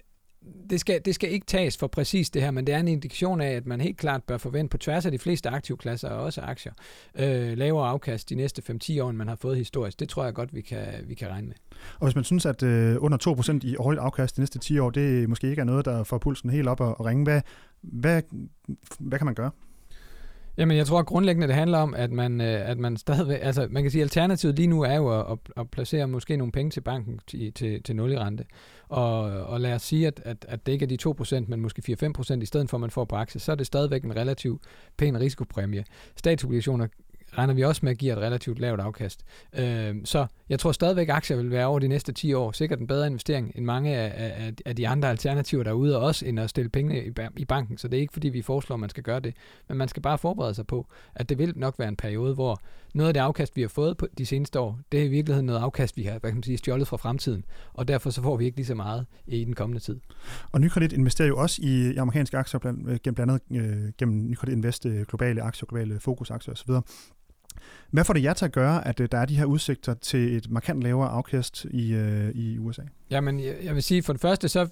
det 0.71 0.81
skal, 0.81 1.01
det 1.05 1.15
skal 1.15 1.33
ikke 1.33 1.47
tages 1.47 1.77
for 1.77 1.87
præcis 1.87 2.31
det 2.31 2.43
her, 2.43 2.51
men 2.51 2.67
det 2.67 2.75
er 2.75 2.79
en 2.79 2.89
indikation 2.89 3.41
af, 3.41 3.51
at 3.51 3.67
man 3.67 3.81
helt 3.81 3.99
klart 3.99 4.23
bør 4.23 4.37
forvente 4.37 4.71
på 4.71 4.79
tværs 4.79 5.07
af 5.07 5.13
de 5.13 5.19
fleste 5.19 5.49
aktivklasser 5.49 6.09
og 6.09 6.25
også 6.25 6.41
aktier, 6.41 6.73
øh, 7.19 7.59
lavere 7.59 7.89
afkast 7.89 8.29
de 8.29 8.35
næste 8.35 8.63
5-10 8.71 9.03
år, 9.03 9.11
end 9.11 9.19
man 9.19 9.29
har 9.29 9.37
fået 9.37 9.57
historisk. 9.57 10.01
Det 10.01 10.09
tror 10.09 10.25
jeg 10.25 10.35
godt, 10.35 10.55
vi 10.55 10.61
kan, 10.61 10.87
vi 11.07 11.15
kan 11.15 11.29
regne 11.29 11.47
med. 11.47 11.55
Og 11.99 12.07
hvis 12.07 12.15
man 12.15 12.25
synes, 12.25 12.47
at 12.47 12.63
øh, 12.63 12.97
under 12.99 13.59
2% 13.63 13.69
i 13.69 13.77
årligt 13.77 14.01
afkast 14.01 14.37
de 14.37 14.41
næste 14.41 14.59
10 14.59 14.79
år, 14.79 14.91
det 14.91 15.29
måske 15.29 15.51
ikke 15.51 15.61
er 15.61 15.65
noget, 15.65 15.85
der 15.85 16.05
får 16.05 16.19
pulsen 16.19 16.51
helt 16.51 16.69
op 16.69 16.81
og, 16.81 17.01
og 17.01 17.07
ringe, 17.07 17.25
hvad, 17.25 17.41
hvad, 17.81 18.23
hvad 18.99 19.19
kan 19.19 19.25
man 19.25 19.35
gøre? 19.35 19.51
Jamen, 20.57 20.77
jeg 20.77 20.87
tror 20.87 20.99
at 20.99 21.07
grundlæggende, 21.07 21.47
det 21.47 21.55
handler 21.55 21.79
om, 21.79 21.95
at 21.95 22.13
man, 22.13 22.41
øh, 22.41 22.71
at 22.71 22.79
man 22.79 22.97
stadigvæk, 22.97 23.39
altså 23.43 23.67
man 23.71 23.83
kan 23.83 23.91
sige, 23.91 24.03
at 24.03 24.07
alternativet 24.07 24.57
lige 24.57 24.67
nu 24.67 24.83
er 24.83 24.95
jo 24.95 25.21
at, 25.33 25.39
at 25.57 25.71
placere 25.71 26.09
måske 26.09 26.37
nogle 26.37 26.53
penge 26.53 26.71
til 26.71 26.81
banken 26.81 27.21
til, 27.27 27.53
til, 27.53 27.83
til 27.83 27.97
nul 27.97 28.13
i 28.13 28.19
rente. 28.19 28.45
Og, 28.89 29.21
og 29.23 29.61
lad 29.61 29.75
os 29.75 29.83
sige, 29.83 30.07
at, 30.07 30.23
at, 30.25 30.47
at 30.49 30.67
det 30.67 30.73
ikke 30.73 30.85
er 30.85 31.15
de 31.15 31.39
2%, 31.41 31.45
men 31.49 31.61
måske 31.61 31.97
4-5% 32.03 32.41
i 32.41 32.47
stedet 32.47 32.71
for, 32.71 32.77
at 32.77 32.81
man 32.81 32.91
får 32.91 33.05
på 33.05 33.17
aktie, 33.17 33.41
så 33.41 33.53
er 33.53 33.57
det 33.57 33.67
stadigvæk 33.67 34.05
en 34.05 34.17
relativ 34.17 34.61
pæn 34.97 35.21
risikopræmie. 35.21 35.85
Statsobligationer 36.17 36.87
regner 37.39 37.55
vi 37.55 37.65
også 37.65 37.81
med 37.83 37.91
at 37.93 37.99
give 37.99 38.13
et 38.13 38.19
relativt 38.19 38.59
lavt 38.59 38.81
afkast. 38.81 39.25
Øh, 39.59 39.97
så 40.05 40.27
jeg 40.49 40.59
tror 40.59 40.73
stadigvæk, 40.73 41.09
at 41.09 41.15
aktier 41.15 41.37
vil 41.37 41.51
være 41.51 41.67
over 41.67 41.79
de 41.79 41.89
næste 41.89 42.13
10 42.13 42.35
år 42.35 42.53
sikkert 42.53 42.79
en 42.79 42.87
bedre 42.87 43.07
investering 43.07 43.53
end 43.55 43.65
mange 43.65 43.97
af, 43.97 44.13
af, 44.17 44.53
af 44.67 44.77
de 44.77 44.89
andre 44.89 45.11
alternativer 45.11 45.63
derude, 45.63 45.97
og 45.97 46.03
også 46.03 46.27
end 46.27 46.41
at 46.41 46.51
stille 46.51 46.69
pengene 46.69 47.05
i, 47.07 47.13
i 47.37 47.45
banken. 47.45 47.79
Så 47.79 47.89
det 47.89 47.97
er 47.97 48.01
ikke 48.01 48.13
fordi, 48.13 48.29
vi 48.29 48.43
foreslår, 48.43 48.75
at 48.75 48.81
man 48.81 48.91
skal 48.91 49.03
gøre 49.03 49.21
det. 49.21 49.35
Men 49.69 49.79
man 49.79 49.89
skal 49.89 50.03
bare 50.03 50.19
forberede 50.19 50.55
sig 50.55 50.67
på, 50.67 50.87
at 51.15 51.29
det 51.29 51.39
vil 51.39 51.53
nok 51.57 51.79
være 51.79 51.89
en 51.89 51.97
periode, 51.97 52.35
hvor 52.35 52.61
noget 52.95 53.09
af 53.09 53.15
det 53.15 53.21
afkast, 53.21 53.57
vi 53.57 53.61
har 53.63 53.69
fået 53.69 53.97
på 53.97 54.07
de 54.19 54.27
seneste 54.27 54.61
år, 54.61 54.79
det 54.93 55.01
er 55.01 55.05
i 55.05 55.09
virkeligheden 55.09 55.47
noget 55.47 55.61
afkast, 55.61 55.97
vi 55.97 56.03
har 56.03 56.19
hvad 56.19 56.31
kan 56.31 56.35
man 56.35 56.43
sige, 56.43 56.59
stjålet 56.59 56.89
fra 56.89 56.97
fremtiden. 56.97 57.45
Og 57.73 57.89
derfor 57.89 58.11
så 58.11 58.23
får 58.23 58.37
vi 58.37 58.45
ikke 58.45 58.57
lige 58.57 58.67
så 58.67 58.75
meget 58.75 59.07
i 59.27 59.45
den 59.45 59.55
kommende 59.55 59.81
tid. 59.83 60.01
Og 60.53 60.61
Nykredit 60.61 60.93
investerer 60.93 61.29
jo 61.29 61.37
også 61.37 61.63
i 61.63 61.97
amerikanske 61.97 62.39
aktier, 62.39 62.61
blandt, 62.61 63.03
gennem 63.03 63.15
blandt 63.15 63.33
andet 63.51 63.63
øh, 63.63 63.93
gennem 63.99 64.31
Nykredit 64.31 64.53
Invest, 64.53 64.87
øh, 64.87 65.07
globale 65.07 65.43
aktier, 65.43 65.67
globale 65.67 66.01
fokusaktier 66.01 66.53
osv. 66.53 66.71
Hvad 67.91 68.05
får 68.05 68.15
det 68.15 68.23
jer 68.23 68.35
til 68.35 68.45
at 68.45 68.53
gøre, 68.53 68.89
at 68.89 69.01
øh, 69.01 69.09
der 69.13 69.19
er 69.19 69.25
de 69.25 69.37
her 69.37 69.45
udsigter 69.45 69.95
til 69.95 70.37
et 70.37 70.51
markant 70.51 70.83
lavere 70.83 71.09
afkast 71.09 71.65
i, 71.71 71.95
øh, 71.95 72.31
i 72.31 72.59
USA? 72.59 72.83
Jamen, 73.11 73.41
jeg, 73.41 73.55
jeg 73.65 73.75
vil 73.75 73.83
sige, 73.83 74.03
for 74.03 74.13
det 74.13 74.23
første, 74.23 74.49
så 74.49 74.61
øh, 74.61 74.69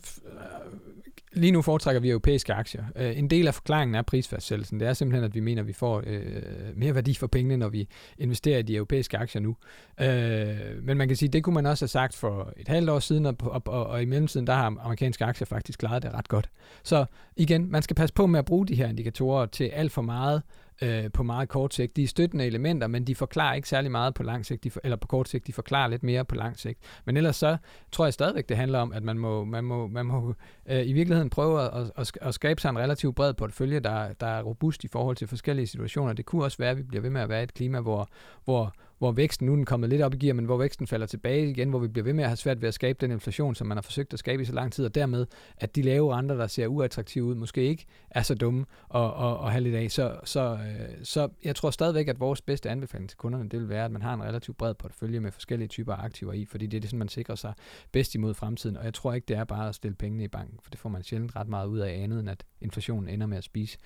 Lige 1.32 1.52
nu 1.52 1.62
foretrækker 1.62 2.00
vi 2.00 2.10
europæiske 2.10 2.54
aktier. 2.54 2.84
Øh, 2.96 3.18
en 3.18 3.30
del 3.30 3.46
af 3.46 3.54
forklaringen 3.54 3.94
er 3.94 4.02
prisfastsættelsen. 4.02 4.80
Det 4.80 4.88
er 4.88 4.92
simpelthen, 4.92 5.24
at 5.24 5.34
vi 5.34 5.40
mener, 5.40 5.62
at 5.62 5.68
vi 5.68 5.72
får 5.72 6.02
øh, 6.06 6.42
mere 6.76 6.94
værdi 6.94 7.14
for 7.14 7.26
pengene, 7.26 7.56
når 7.56 7.68
vi 7.68 7.88
investerer 8.18 8.58
i 8.58 8.62
de 8.62 8.74
europæiske 8.74 9.18
aktier 9.18 9.42
nu. 9.42 9.56
Øh, 10.00 10.84
men 10.84 10.96
man 10.96 11.08
kan 11.08 11.16
sige, 11.16 11.28
det 11.28 11.44
kunne 11.44 11.54
man 11.54 11.66
også 11.66 11.84
have 11.84 11.88
sagt 11.88 12.16
for 12.16 12.52
et 12.56 12.68
halvt 12.68 12.90
år 12.90 12.98
siden, 12.98 13.26
og, 13.26 13.36
og, 13.40 13.62
og, 13.66 13.86
og 13.86 14.02
i 14.02 14.04
mellemtiden, 14.04 14.46
der 14.46 14.52
har 14.52 14.66
amerikanske 14.66 15.24
aktier 15.24 15.46
faktisk 15.46 15.78
klaret 15.78 16.02
det 16.02 16.14
ret 16.14 16.28
godt. 16.28 16.50
Så 16.82 17.04
igen, 17.36 17.70
man 17.70 17.82
skal 17.82 17.96
passe 17.96 18.14
på 18.14 18.26
med 18.26 18.38
at 18.38 18.44
bruge 18.44 18.66
de 18.66 18.74
her 18.74 18.88
indikatorer 18.88 19.46
til 19.46 19.64
alt 19.64 19.92
for 19.92 20.02
meget 20.02 20.42
øh, 20.82 21.10
på 21.12 21.22
meget 21.22 21.48
kort 21.48 21.74
sigt. 21.74 21.96
De 21.96 22.02
er 22.02 22.06
støttende 22.06 22.46
elementer, 22.46 22.86
men 22.86 23.06
de 23.06 23.14
forklarer 23.14 23.54
ikke 23.54 23.68
særlig 23.68 23.90
meget 23.90 24.14
på 24.14 24.22
lang 24.22 24.46
sigt, 24.46 24.64
de 24.64 24.70
for, 24.70 24.80
eller 24.84 24.96
på 24.96 25.06
kort 25.06 25.28
sigt, 25.28 25.46
de 25.46 25.52
forklarer 25.52 25.88
lidt 25.88 26.02
mere 26.02 26.24
på 26.24 26.34
lang 26.34 26.58
sigt. 26.58 26.78
Men 27.04 27.16
ellers 27.16 27.36
så 27.36 27.56
tror 27.92 28.06
jeg 28.06 28.12
stadigvæk, 28.12 28.48
det 28.48 28.56
handler 28.56 28.78
om, 28.78 28.92
at 28.92 29.02
man 29.02 29.18
må, 29.18 29.44
man 29.44 29.64
må, 29.64 29.86
man 29.86 30.06
må 30.06 30.34
øh, 30.66 30.86
i 30.86 30.92
virkeligheden 30.92 31.30
prøve 31.30 31.62
at, 31.62 31.92
at, 31.96 32.12
at 32.20 32.34
skabe 32.34 32.60
sig 32.60 32.70
en 32.70 32.78
relativt 32.78 33.16
bred 33.16 33.34
portefølje, 33.34 33.80
der, 33.80 34.12
der 34.12 34.26
er 34.26 34.42
robust 34.42 34.84
i 34.84 34.88
forhold 34.88 35.16
til 35.16 35.28
forskellige 35.28 35.66
situationer. 35.66 36.12
Det 36.12 36.26
kunne 36.26 36.44
også 36.44 36.58
være, 36.58 36.70
at 36.70 36.76
vi 36.76 36.82
bliver 36.82 37.02
ved 37.02 37.10
med 37.10 37.20
at 37.20 37.28
være 37.28 37.42
et 37.42 37.54
klima, 37.54 37.80
hvor, 37.80 38.08
hvor 38.44 38.74
hvor 39.00 39.12
væksten 39.12 39.46
nu 39.46 39.52
er 39.52 39.56
den 39.56 39.64
kommet 39.64 39.90
lidt 39.90 40.02
op 40.02 40.14
i 40.14 40.16
gear, 40.16 40.34
men 40.34 40.44
hvor 40.44 40.56
væksten 40.56 40.86
falder 40.86 41.06
tilbage 41.06 41.50
igen, 41.50 41.70
hvor 41.70 41.78
vi 41.78 41.88
bliver 41.88 42.04
ved 42.04 42.12
med 42.12 42.24
at 42.24 42.30
have 42.30 42.36
svært 42.36 42.60
ved 42.60 42.68
at 42.68 42.74
skabe 42.74 42.98
den 43.00 43.10
inflation, 43.10 43.54
som 43.54 43.66
man 43.66 43.76
har 43.76 43.82
forsøgt 43.82 44.12
at 44.12 44.18
skabe 44.18 44.42
i 44.42 44.44
så 44.44 44.52
lang 44.52 44.72
tid, 44.72 44.84
og 44.84 44.94
dermed, 44.94 45.26
at 45.56 45.76
de 45.76 45.82
lave 45.82 46.14
renter, 46.14 46.36
der 46.36 46.46
ser 46.46 46.66
uattraktive 46.66 47.24
ud, 47.24 47.34
måske 47.34 47.62
ikke 47.62 47.86
er 48.10 48.22
så 48.22 48.34
dumme 48.34 48.64
at, 48.94 49.00
at, 49.04 49.44
at 49.44 49.52
have 49.52 49.60
lidt 49.60 49.74
af. 49.74 49.90
Så, 49.90 50.16
så, 50.24 50.52
øh, 50.52 51.04
så 51.04 51.28
jeg 51.44 51.56
tror 51.56 51.70
stadigvæk, 51.70 52.08
at 52.08 52.20
vores 52.20 52.40
bedste 52.40 52.70
anbefaling 52.70 53.10
til 53.10 53.18
kunderne, 53.18 53.48
det 53.48 53.60
vil 53.60 53.68
være, 53.68 53.84
at 53.84 53.90
man 53.90 54.02
har 54.02 54.14
en 54.14 54.22
relativt 54.22 54.56
bred 54.56 54.74
portefølje 54.74 55.20
med 55.20 55.32
forskellige 55.32 55.68
typer 55.68 55.94
af 55.94 56.04
aktiver 56.04 56.32
i, 56.32 56.44
fordi 56.44 56.66
det 56.66 56.76
er 56.76 56.80
det, 56.80 56.90
sådan, 56.90 56.98
man 56.98 57.08
sikrer 57.08 57.34
sig 57.34 57.52
bedst 57.92 58.14
imod 58.14 58.34
fremtiden. 58.34 58.76
Og 58.76 58.84
jeg 58.84 58.94
tror 58.94 59.12
ikke, 59.12 59.26
det 59.28 59.36
er 59.36 59.44
bare 59.44 59.68
at 59.68 59.74
stille 59.74 59.94
pengene 59.94 60.24
i 60.24 60.28
banken, 60.28 60.58
for 60.62 60.70
det 60.70 60.78
får 60.78 60.88
man 60.88 61.02
sjældent 61.02 61.36
ret 61.36 61.48
meget 61.48 61.66
ud 61.66 61.78
af 61.78 62.02
andet, 62.02 62.20
end 62.20 62.30
at 62.30 62.44
inflationen 62.60 63.08
ender 63.08 63.26
med 63.26 63.38
at 63.38 63.44
spise 63.44 63.78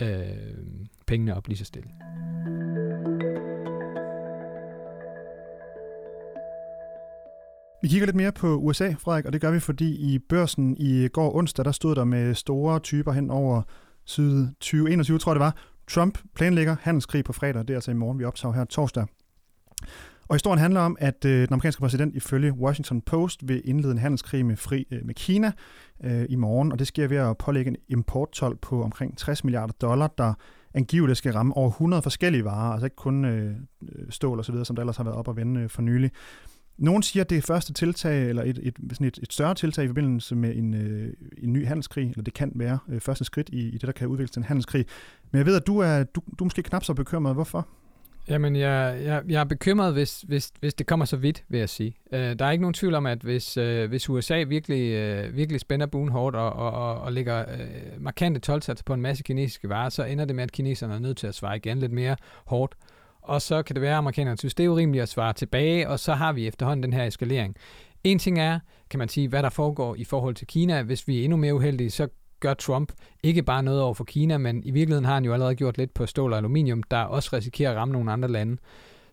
øh, 0.00 0.08
pengene 1.06 1.36
op 1.36 1.48
lige 1.48 1.58
så 1.58 1.64
stille. 1.64 1.88
Vi 7.82 7.88
kigger 7.88 8.06
lidt 8.06 8.16
mere 8.16 8.32
på 8.32 8.56
USA, 8.56 8.94
Frederik, 8.98 9.24
og 9.24 9.32
det 9.32 9.40
gør 9.40 9.50
vi, 9.50 9.60
fordi 9.60 10.14
i 10.14 10.18
børsen 10.18 10.76
i 10.76 11.08
går 11.08 11.36
onsdag, 11.36 11.64
der 11.64 11.72
stod 11.72 11.94
der 11.94 12.04
med 12.04 12.34
store 12.34 12.78
typer 12.78 13.12
hen 13.12 13.30
over 13.30 13.62
syd 14.04 14.46
2021, 14.46 15.18
tror 15.18 15.32
jeg 15.32 15.34
det 15.34 15.40
var. 15.40 15.56
Trump 15.90 16.18
planlægger 16.34 16.76
handelskrig 16.80 17.24
på 17.24 17.32
fredag, 17.32 17.62
det 17.62 17.70
er 17.70 17.74
altså 17.74 17.90
i 17.90 17.94
morgen, 17.94 18.18
vi 18.18 18.24
optager 18.24 18.54
her 18.54 18.64
torsdag. 18.64 19.06
Og 20.28 20.34
historien 20.34 20.58
handler 20.58 20.80
om, 20.80 20.96
at 21.00 21.24
øh, 21.24 21.40
den 21.40 21.48
amerikanske 21.50 21.80
præsident 21.80 22.16
ifølge 22.16 22.52
Washington 22.52 23.00
Post 23.00 23.48
vil 23.48 23.62
indlede 23.64 23.92
en 23.92 23.98
handelskrig 23.98 24.46
med, 24.46 24.56
fri, 24.56 24.86
øh, 24.90 25.06
med 25.06 25.14
Kina 25.14 25.52
øh, 26.04 26.26
i 26.28 26.36
morgen, 26.36 26.72
og 26.72 26.78
det 26.78 26.86
sker 26.86 27.08
ved 27.08 27.16
at 27.16 27.38
pålægge 27.38 27.68
en 27.68 27.76
importtol 27.88 28.56
på 28.56 28.82
omkring 28.82 29.18
60 29.18 29.44
milliarder 29.44 29.72
dollar, 29.72 30.14
der 30.18 30.34
angiveligt 30.74 31.18
skal 31.18 31.32
ramme 31.32 31.56
over 31.56 31.68
100 31.68 32.02
forskellige 32.02 32.44
varer, 32.44 32.72
altså 32.72 32.86
ikke 32.86 32.96
kun 32.96 33.24
øh, 33.24 33.56
øh, 33.82 34.10
stål 34.10 34.38
og 34.38 34.44
så 34.44 34.52
videre, 34.52 34.64
som 34.64 34.76
der 34.76 34.82
ellers 34.82 34.96
har 34.96 35.04
været 35.04 35.16
op 35.16 35.28
og 35.28 35.36
vende 35.36 35.60
øh, 35.60 35.68
for 35.68 35.82
nylig. 35.82 36.10
Nogen 36.78 37.02
siger, 37.02 37.24
at 37.24 37.30
det 37.30 37.38
er 37.38 37.42
første 37.42 37.72
tiltag, 37.72 38.28
eller 38.28 38.42
et, 38.42 38.58
et, 38.62 38.76
sådan 38.92 39.06
et, 39.06 39.18
et 39.22 39.32
større 39.32 39.54
tiltag 39.54 39.84
i 39.84 39.88
forbindelse 39.88 40.36
med 40.36 40.56
en, 40.56 40.74
øh, 40.74 41.12
en 41.38 41.52
ny 41.52 41.66
handelskrig, 41.66 42.10
eller 42.10 42.22
det 42.22 42.34
kan 42.34 42.52
være 42.54 42.78
øh, 42.88 43.00
første 43.00 43.24
skridt 43.24 43.48
i, 43.48 43.68
i 43.68 43.72
det, 43.72 43.82
der 43.82 43.92
kan 43.92 44.08
udvikles 44.08 44.30
til 44.30 44.40
en 44.40 44.44
handelskrig. 44.44 44.86
Men 45.30 45.38
jeg 45.38 45.46
ved, 45.46 45.56
at 45.56 45.66
du 45.66 45.78
er, 45.78 46.02
du, 46.02 46.20
du 46.38 46.44
er 46.44 46.46
måske 46.46 46.62
knap 46.62 46.84
så 46.84 46.94
bekymret. 46.94 47.34
Hvorfor? 47.34 47.68
Jamen, 48.28 48.56
jeg, 48.56 49.00
jeg, 49.04 49.22
jeg 49.28 49.40
er 49.40 49.44
bekymret, 49.44 49.92
hvis, 49.92 50.20
hvis, 50.20 50.52
hvis 50.60 50.74
det 50.74 50.86
kommer 50.86 51.06
så 51.06 51.16
vidt, 51.16 51.44
vil 51.48 51.58
jeg 51.58 51.68
sige. 51.68 51.94
Øh, 52.12 52.38
der 52.38 52.44
er 52.44 52.50
ikke 52.50 52.62
nogen 52.62 52.74
tvivl 52.74 52.94
om, 52.94 53.06
at 53.06 53.18
hvis, 53.18 53.56
øh, 53.56 53.88
hvis 53.88 54.08
USA 54.08 54.42
virkelig, 54.42 54.92
øh, 54.92 55.36
virkelig 55.36 55.60
spænder 55.60 55.86
buen 55.86 56.08
hårdt 56.08 56.36
og, 56.36 56.52
og, 56.52 56.70
og, 56.70 57.00
og 57.00 57.12
lægger 57.12 57.40
øh, 57.40 58.02
markante 58.02 58.40
tolvsatser 58.40 58.84
på 58.84 58.94
en 58.94 59.00
masse 59.00 59.22
kinesiske 59.22 59.68
varer, 59.68 59.88
så 59.88 60.04
ender 60.04 60.24
det 60.24 60.36
med, 60.36 60.44
at 60.44 60.52
kineserne 60.52 60.94
er 60.94 60.98
nødt 60.98 61.16
til 61.16 61.26
at 61.26 61.34
svare 61.34 61.56
igen 61.56 61.78
lidt 61.78 61.92
mere 61.92 62.16
hårdt 62.44 62.74
og 63.28 63.42
så 63.42 63.62
kan 63.62 63.74
det 63.74 63.82
være, 63.82 63.92
at 63.92 63.98
amerikanerne 63.98 64.38
synes, 64.38 64.54
det 64.54 64.64
er 64.64 64.68
urimeligt 64.68 65.02
at 65.02 65.08
svare 65.08 65.32
tilbage, 65.32 65.88
og 65.88 66.00
så 66.00 66.14
har 66.14 66.32
vi 66.32 66.46
efterhånden 66.46 66.82
den 66.82 66.92
her 66.92 67.04
eskalering. 67.04 67.56
En 68.04 68.18
ting 68.18 68.38
er, 68.38 68.58
kan 68.90 68.98
man 68.98 69.08
sige, 69.08 69.28
hvad 69.28 69.42
der 69.42 69.48
foregår 69.50 69.94
i 69.94 70.04
forhold 70.04 70.34
til 70.34 70.46
Kina. 70.46 70.82
Hvis 70.82 71.08
vi 71.08 71.20
er 71.20 71.24
endnu 71.24 71.36
mere 71.36 71.54
uheldige, 71.54 71.90
så 71.90 72.08
gør 72.40 72.54
Trump 72.54 72.92
ikke 73.22 73.42
bare 73.42 73.62
noget 73.62 73.82
over 73.82 73.94
for 73.94 74.04
Kina, 74.04 74.38
men 74.38 74.62
i 74.64 74.70
virkeligheden 74.70 75.04
har 75.04 75.14
han 75.14 75.24
jo 75.24 75.32
allerede 75.32 75.54
gjort 75.54 75.78
lidt 75.78 75.94
på 75.94 76.06
stål 76.06 76.32
og 76.32 76.38
aluminium, 76.38 76.82
der 76.82 76.98
også 76.98 77.30
risikerer 77.32 77.70
at 77.70 77.76
ramme 77.76 77.92
nogle 77.92 78.12
andre 78.12 78.28
lande. 78.28 78.56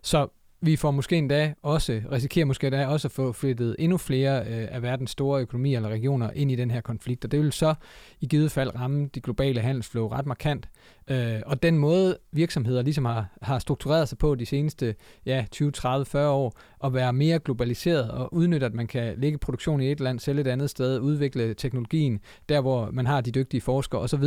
Så 0.02 0.28
vi 0.60 0.76
får 0.76 0.90
måske 0.90 1.16
endda 1.16 1.54
også, 1.62 2.02
risikerer 2.12 2.44
måske 2.44 2.66
endda 2.66 2.86
også 2.86 3.08
at 3.08 3.12
få 3.12 3.32
flyttet 3.32 3.76
endnu 3.78 3.96
flere 3.96 4.40
øh, 4.40 4.68
af 4.70 4.82
verdens 4.82 5.10
store 5.10 5.40
økonomier 5.40 5.78
eller 5.78 5.88
regioner 5.88 6.30
ind 6.34 6.50
i 6.50 6.56
den 6.56 6.70
her 6.70 6.80
konflikt, 6.80 7.24
og 7.24 7.32
det 7.32 7.40
vil 7.40 7.52
så 7.52 7.74
i 8.20 8.26
givet 8.26 8.52
fald 8.52 8.74
ramme 8.74 9.08
de 9.14 9.20
globale 9.20 9.60
handelsflow 9.60 10.08
ret 10.08 10.26
markant. 10.26 10.68
Øh, 11.10 11.40
og 11.46 11.62
den 11.62 11.78
måde 11.78 12.18
virksomheder 12.32 12.82
ligesom 12.82 13.04
har, 13.04 13.26
har 13.42 13.58
struktureret 13.58 14.08
sig 14.08 14.18
på 14.18 14.34
de 14.34 14.46
seneste 14.46 14.94
ja, 15.26 15.44
20, 15.50 15.70
30, 15.70 16.06
40 16.06 16.30
år, 16.30 16.58
at 16.84 16.94
være 16.94 17.12
mere 17.12 17.38
globaliseret 17.38 18.10
og 18.10 18.34
udnytte, 18.34 18.66
at 18.66 18.74
man 18.74 18.86
kan 18.86 19.14
lægge 19.18 19.38
produktion 19.38 19.80
i 19.80 19.92
et 19.92 20.00
land, 20.00 20.18
sælge 20.18 20.40
et 20.40 20.46
andet 20.46 20.70
sted, 20.70 21.00
udvikle 21.00 21.54
teknologien 21.54 22.20
der, 22.48 22.60
hvor 22.60 22.90
man 22.90 23.06
har 23.06 23.20
de 23.20 23.30
dygtige 23.30 23.60
forskere 23.60 24.00
osv., 24.00 24.24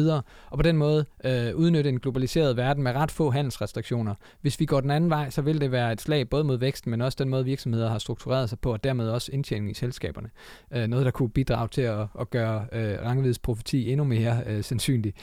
og 0.49 0.57
på 0.57 0.61
den 0.61 0.77
måde 0.77 1.05
øh, 1.25 1.55
udnytte 1.55 1.89
en 1.89 1.99
globaliseret 1.99 2.57
verden 2.57 2.83
med 2.83 2.91
ret 2.91 3.11
få 3.11 3.31
handelsrestriktioner. 3.31 4.15
Hvis 4.41 4.59
vi 4.59 4.65
går 4.65 4.81
den 4.81 4.91
anden 4.91 5.09
vej, 5.09 5.29
så 5.29 5.41
vil 5.41 5.61
det 5.61 5.71
være 5.71 5.93
et 5.93 6.01
slag 6.01 6.18
både 6.25 6.43
mod 6.43 6.57
væksten, 6.57 6.91
men 6.91 7.01
også 7.01 7.15
den 7.19 7.29
måde 7.29 7.45
virksomheder 7.45 7.89
har 7.89 7.99
struktureret 7.99 8.49
sig 8.49 8.59
på, 8.59 8.73
og 8.73 8.83
dermed 8.83 9.09
også 9.09 9.31
indtjening 9.31 9.71
i 9.71 9.73
selskaberne. 9.73 10.29
Øh, 10.71 10.87
noget, 10.87 11.05
der 11.05 11.11
kunne 11.11 11.29
bidrage 11.29 11.67
til 11.67 11.81
at, 11.81 12.07
at 12.19 12.29
gøre 12.29 12.65
øh, 12.71 12.97
Rangvids 13.05 13.39
profeti 13.39 13.91
endnu 13.91 14.03
mere 14.03 14.41
øh, 14.47 14.63
sandsynlig. 14.63 15.13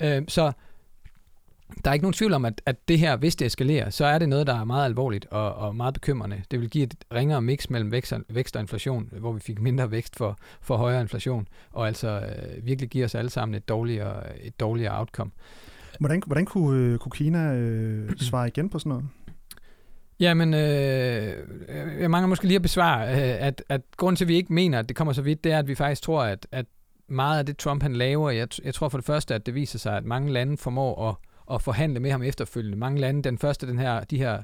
Øh, 0.00 0.22
så 0.28 0.52
der 1.84 1.90
er 1.90 1.94
ikke 1.94 2.04
nogen 2.04 2.12
tvivl 2.12 2.32
om, 2.32 2.44
at, 2.44 2.62
at 2.66 2.88
det 2.88 2.98
her, 2.98 3.16
hvis 3.16 3.36
det 3.36 3.46
eskalerer, 3.46 3.90
så 3.90 4.04
er 4.04 4.18
det 4.18 4.28
noget, 4.28 4.46
der 4.46 4.54
er 4.54 4.64
meget 4.64 4.84
alvorligt 4.84 5.26
og, 5.30 5.54
og 5.54 5.76
meget 5.76 5.94
bekymrende. 5.94 6.42
Det 6.50 6.60
vil 6.60 6.70
give 6.70 6.84
et 6.84 6.94
ringere 7.14 7.42
mix 7.42 7.70
mellem 7.70 7.92
vækst 7.92 8.12
og, 8.12 8.20
vækst 8.28 8.56
og 8.56 8.62
inflation, 8.62 9.08
hvor 9.12 9.32
vi 9.32 9.40
fik 9.40 9.60
mindre 9.60 9.90
vækst 9.90 10.16
for, 10.16 10.38
for 10.60 10.76
højere 10.76 11.00
inflation, 11.00 11.48
og 11.72 11.86
altså 11.86 12.08
øh, 12.08 12.66
virkelig 12.66 12.90
give 12.90 13.04
os 13.04 13.14
alle 13.14 13.30
sammen 13.30 13.54
et 13.54 13.68
dårligere, 13.68 14.38
et 14.40 14.60
dårligere 14.60 14.98
outcome. 14.98 15.30
Hvordan, 16.00 16.22
hvordan 16.26 16.44
kunne, 16.44 16.78
øh, 16.78 16.98
kunne 16.98 17.12
Kina 17.12 17.54
øh, 17.54 18.16
svare 18.30 18.48
igen 18.48 18.68
på 18.70 18.78
sådan 18.78 18.90
noget? 18.90 19.08
Jamen, 20.20 20.54
øh, 20.54 21.34
øh, 21.68 22.00
jeg 22.00 22.10
mangler 22.10 22.28
måske 22.28 22.46
lige 22.46 22.56
at 22.56 22.62
besvare, 22.62 23.08
øh, 23.08 23.46
at, 23.46 23.64
at 23.68 23.80
grunden 23.96 24.16
til, 24.16 24.24
at 24.24 24.28
vi 24.28 24.36
ikke 24.36 24.52
mener, 24.52 24.78
at 24.78 24.88
det 24.88 24.96
kommer 24.96 25.12
så 25.12 25.22
vidt, 25.22 25.44
det 25.44 25.52
er, 25.52 25.58
at 25.58 25.68
vi 25.68 25.74
faktisk 25.74 26.02
tror, 26.02 26.22
at, 26.22 26.46
at 26.52 26.66
meget 27.08 27.38
af 27.38 27.46
det, 27.46 27.58
Trump 27.58 27.82
han 27.82 27.92
laver, 27.92 28.30
jeg, 28.30 28.48
jeg 28.64 28.74
tror 28.74 28.88
for 28.88 28.98
det 28.98 29.04
første, 29.04 29.34
at 29.34 29.46
det 29.46 29.54
viser 29.54 29.78
sig, 29.78 29.96
at 29.96 30.04
mange 30.04 30.32
lande 30.32 30.56
formår 30.56 31.08
at 31.08 31.14
at 31.50 31.62
forhandle 31.62 32.00
med 32.00 32.10
ham 32.10 32.22
efterfølgende. 32.22 32.78
Mange 32.78 33.00
lande, 33.00 33.22
den 33.22 33.38
første, 33.38 33.66
den 33.66 33.78
her, 33.78 34.04
de 34.04 34.18
her 34.18 34.42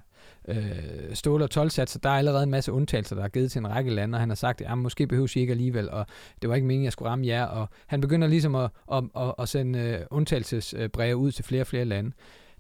øh, 0.48 1.14
stål- 1.14 1.42
og 1.42 1.50
tolvsatser, 1.50 2.00
der 2.00 2.08
er 2.08 2.18
allerede 2.18 2.42
en 2.42 2.50
masse 2.50 2.72
undtagelser, 2.72 3.16
der 3.16 3.24
er 3.24 3.28
givet 3.28 3.52
til 3.52 3.58
en 3.58 3.70
række 3.70 3.90
lande, 3.90 4.16
og 4.16 4.20
han 4.20 4.28
har 4.28 4.36
sagt, 4.36 4.60
at 4.60 4.78
måske 4.78 5.06
behøver 5.06 5.32
I 5.36 5.40
ikke 5.40 5.50
alligevel, 5.50 5.90
og 5.90 6.06
det 6.42 6.50
var 6.50 6.54
ikke 6.54 6.66
meningen, 6.66 6.84
at 6.84 6.86
jeg 6.86 6.92
skulle 6.92 7.10
ramme 7.10 7.26
jer, 7.26 7.44
og 7.44 7.68
han 7.86 8.00
begynder 8.00 8.28
ligesom 8.28 8.54
at, 8.54 8.70
at, 8.92 9.04
at, 9.16 9.34
at 9.38 9.48
sende 9.48 9.78
øh, 9.78 9.98
undtagelsesbreve 10.10 11.16
ud 11.16 11.32
til 11.32 11.44
flere 11.44 11.62
og 11.62 11.66
flere 11.66 11.84
lande. 11.84 12.12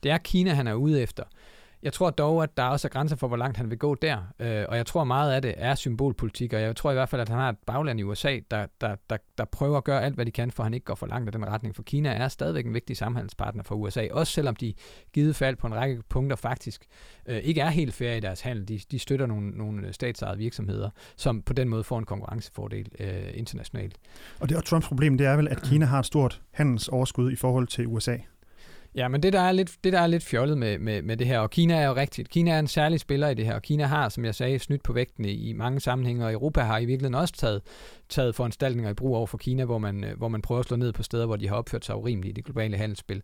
Det 0.02 0.10
er 0.10 0.18
Kina, 0.18 0.52
han 0.52 0.66
er 0.66 0.74
ude 0.74 1.02
efter. 1.02 1.24
Jeg 1.84 1.92
tror 1.92 2.10
dog, 2.10 2.42
at 2.42 2.56
der 2.56 2.62
også 2.62 2.88
er 2.88 2.90
grænser 2.90 3.16
for, 3.16 3.28
hvor 3.28 3.36
langt 3.36 3.56
han 3.56 3.70
vil 3.70 3.78
gå 3.78 3.94
der. 3.94 4.18
Øh, 4.38 4.64
og 4.68 4.76
jeg 4.76 4.86
tror 4.86 5.04
meget 5.04 5.32
af 5.32 5.42
det 5.42 5.54
er 5.56 5.74
symbolpolitik, 5.74 6.52
og 6.52 6.60
jeg 6.60 6.76
tror 6.76 6.90
i 6.90 6.94
hvert 6.94 7.08
fald, 7.08 7.22
at 7.22 7.28
han 7.28 7.38
har 7.38 7.48
et 7.48 7.56
bagland 7.66 8.00
i 8.00 8.02
USA, 8.02 8.38
der, 8.50 8.66
der, 8.80 8.96
der, 9.10 9.16
der 9.38 9.44
prøver 9.44 9.78
at 9.78 9.84
gøre 9.84 10.02
alt, 10.02 10.14
hvad 10.14 10.26
de 10.26 10.30
kan, 10.30 10.50
for 10.50 10.62
at 10.62 10.64
han 10.64 10.74
ikke 10.74 10.84
går 10.84 10.94
for 10.94 11.06
langt 11.06 11.28
i 11.28 11.32
den 11.32 11.48
retning. 11.48 11.76
For 11.76 11.82
Kina 11.82 12.08
er 12.08 12.28
stadigvæk 12.28 12.66
en 12.66 12.74
vigtig 12.74 12.96
samhandelspartner 12.96 13.62
for 13.62 13.74
USA, 13.74 14.06
også 14.10 14.32
selvom 14.32 14.56
de 14.56 14.74
givet 15.12 15.36
fald 15.36 15.56
på 15.56 15.66
en 15.66 15.74
række 15.74 16.02
punkter 16.08 16.36
faktisk 16.36 16.84
øh, 17.26 17.36
ikke 17.36 17.60
er 17.60 17.70
helt 17.70 17.94
færre 17.94 18.16
i 18.16 18.20
deres 18.20 18.40
handel. 18.40 18.68
De, 18.68 18.80
de 18.90 18.98
støtter 18.98 19.26
nogle, 19.26 19.50
nogle 19.50 19.92
statsejede 19.92 20.38
virksomheder, 20.38 20.90
som 21.16 21.42
på 21.42 21.52
den 21.52 21.68
måde 21.68 21.84
får 21.84 21.98
en 21.98 22.04
konkurrencefordel 22.04 22.88
øh, 23.00 23.08
internationalt. 23.34 23.96
Og 24.40 24.48
det 24.48 24.56
er 24.56 24.60
Trumps 24.60 24.88
problem, 24.88 25.18
det 25.18 25.26
er 25.26 25.36
vel, 25.36 25.48
at 25.48 25.62
Kina 25.62 25.86
har 25.86 25.98
et 25.98 26.06
stort 26.06 26.42
handelsoverskud 26.52 27.32
i 27.32 27.36
forhold 27.36 27.66
til 27.66 27.86
USA. 27.86 28.16
Ja, 28.96 29.08
men 29.08 29.22
det 29.22 29.32
der 29.32 29.40
er 29.40 29.52
lidt, 29.52 29.76
det 29.84 29.92
der 29.92 30.00
er 30.00 30.06
lidt 30.06 30.24
fjollet 30.24 30.58
med, 30.58 30.78
med, 30.78 31.02
med 31.02 31.16
det 31.16 31.26
her, 31.26 31.38
og 31.38 31.50
Kina 31.50 31.74
er 31.74 31.86
jo 31.86 31.94
rigtigt. 31.94 32.28
Kina 32.28 32.50
er 32.50 32.58
en 32.58 32.66
særlig 32.66 33.00
spiller 33.00 33.28
i 33.28 33.34
det 33.34 33.44
her, 33.46 33.54
og 33.54 33.62
Kina 33.62 33.84
har, 33.84 34.08
som 34.08 34.24
jeg 34.24 34.34
sagde, 34.34 34.58
snydt 34.58 34.82
på 34.82 34.92
vægten 34.92 35.24
i, 35.24 35.52
mange 35.52 35.80
sammenhænge, 35.80 36.24
og 36.24 36.32
Europa 36.32 36.60
har 36.60 36.78
i 36.78 36.84
virkeligheden 36.84 37.14
også 37.14 37.34
taget, 37.34 37.62
taget 38.08 38.34
foranstaltninger 38.34 38.90
i 38.90 38.94
brug 38.94 39.16
over 39.16 39.26
for 39.26 39.38
Kina, 39.38 39.64
hvor 39.64 39.78
man, 39.78 40.04
øh, 40.04 40.16
hvor 40.18 40.28
man 40.28 40.42
prøver 40.42 40.58
at 40.58 40.66
slå 40.66 40.76
ned 40.76 40.92
på 40.92 41.02
steder, 41.02 41.26
hvor 41.26 41.36
de 41.36 41.48
har 41.48 41.56
opført 41.56 41.84
sig 41.84 41.96
urimeligt 41.96 42.32
i 42.32 42.34
det 42.36 42.44
globale 42.44 42.76
handelsspil. 42.76 43.22